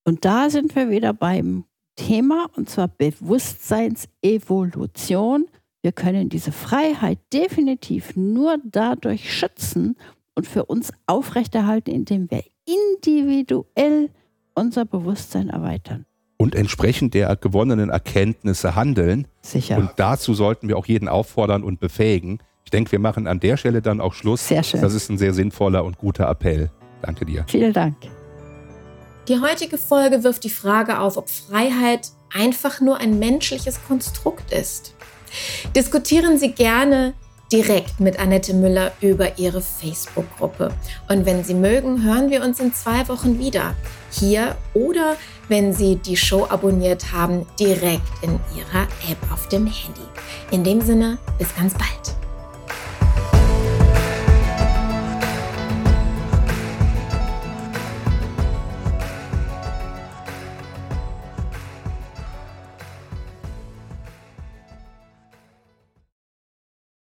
Und 0.03 0.25
da 0.25 0.49
sind 0.49 0.75
wir 0.75 0.89
wieder 0.89 1.13
beim 1.13 1.65
Thema, 1.95 2.49
und 2.55 2.69
zwar 2.69 2.87
Bewusstseinsevolution. 2.87 5.45
Wir 5.81 5.91
können 5.91 6.29
diese 6.29 6.51
Freiheit 6.51 7.19
definitiv 7.33 8.15
nur 8.15 8.57
dadurch 8.63 9.31
schützen 9.33 9.97
und 10.35 10.45
für 10.47 10.65
uns 10.65 10.93
aufrechterhalten, 11.05 11.91
indem 11.91 12.31
wir 12.31 12.43
individuell 12.65 14.09
unser 14.55 14.85
Bewusstsein 14.85 15.49
erweitern. 15.49 16.05
Und 16.41 16.55
entsprechend 16.55 17.13
der 17.13 17.35
gewonnenen 17.35 17.89
Erkenntnisse 17.89 18.75
handeln. 18.75 19.27
Sicher. 19.41 19.77
Und 19.77 19.91
dazu 19.97 20.33
sollten 20.33 20.67
wir 20.67 20.77
auch 20.77 20.85
jeden 20.85 21.07
auffordern 21.07 21.63
und 21.63 21.79
befähigen. 21.79 22.39
Ich 22.65 22.71
denke, 22.71 22.91
wir 22.91 22.99
machen 22.99 23.27
an 23.27 23.39
der 23.39 23.57
Stelle 23.57 23.81
dann 23.81 24.01
auch 24.01 24.13
Schluss. 24.13 24.47
Sehr 24.47 24.63
schön. 24.63 24.81
Das 24.81 24.93
ist 24.93 25.09
ein 25.09 25.17
sehr 25.17 25.33
sinnvoller 25.33 25.83
und 25.83 25.97
guter 25.97 26.29
Appell. 26.29 26.71
Danke 27.01 27.25
dir. 27.25 27.45
Vielen 27.47 27.73
Dank. 27.73 27.95
Die 29.27 29.39
heutige 29.39 29.77
Folge 29.77 30.23
wirft 30.23 30.43
die 30.43 30.49
Frage 30.49 30.99
auf, 30.99 31.17
ob 31.17 31.29
Freiheit 31.29 32.09
einfach 32.33 32.81
nur 32.81 32.97
ein 32.97 33.19
menschliches 33.19 33.79
Konstrukt 33.87 34.51
ist. 34.51 34.95
Diskutieren 35.75 36.37
Sie 36.37 36.51
gerne 36.51 37.13
direkt 37.51 37.99
mit 37.99 38.19
Annette 38.19 38.53
Müller 38.53 38.91
über 39.01 39.37
ihre 39.37 39.61
Facebook-Gruppe. 39.61 40.71
Und 41.09 41.25
wenn 41.25 41.43
Sie 41.43 41.53
mögen, 41.53 42.03
hören 42.03 42.29
wir 42.29 42.43
uns 42.43 42.59
in 42.59 42.73
zwei 42.73 43.07
Wochen 43.09 43.39
wieder. 43.39 43.75
Hier 44.09 44.55
oder, 44.73 45.17
wenn 45.47 45.73
Sie 45.73 45.95
die 45.95 46.17
Show 46.17 46.45
abonniert 46.49 47.11
haben, 47.11 47.45
direkt 47.59 48.07
in 48.21 48.39
Ihrer 48.55 48.83
App 49.09 49.31
auf 49.31 49.47
dem 49.49 49.65
Handy. 49.65 50.01
In 50.51 50.63
dem 50.63 50.81
Sinne, 50.81 51.17
bis 51.37 51.55
ganz 51.55 51.73
bald. 51.73 52.15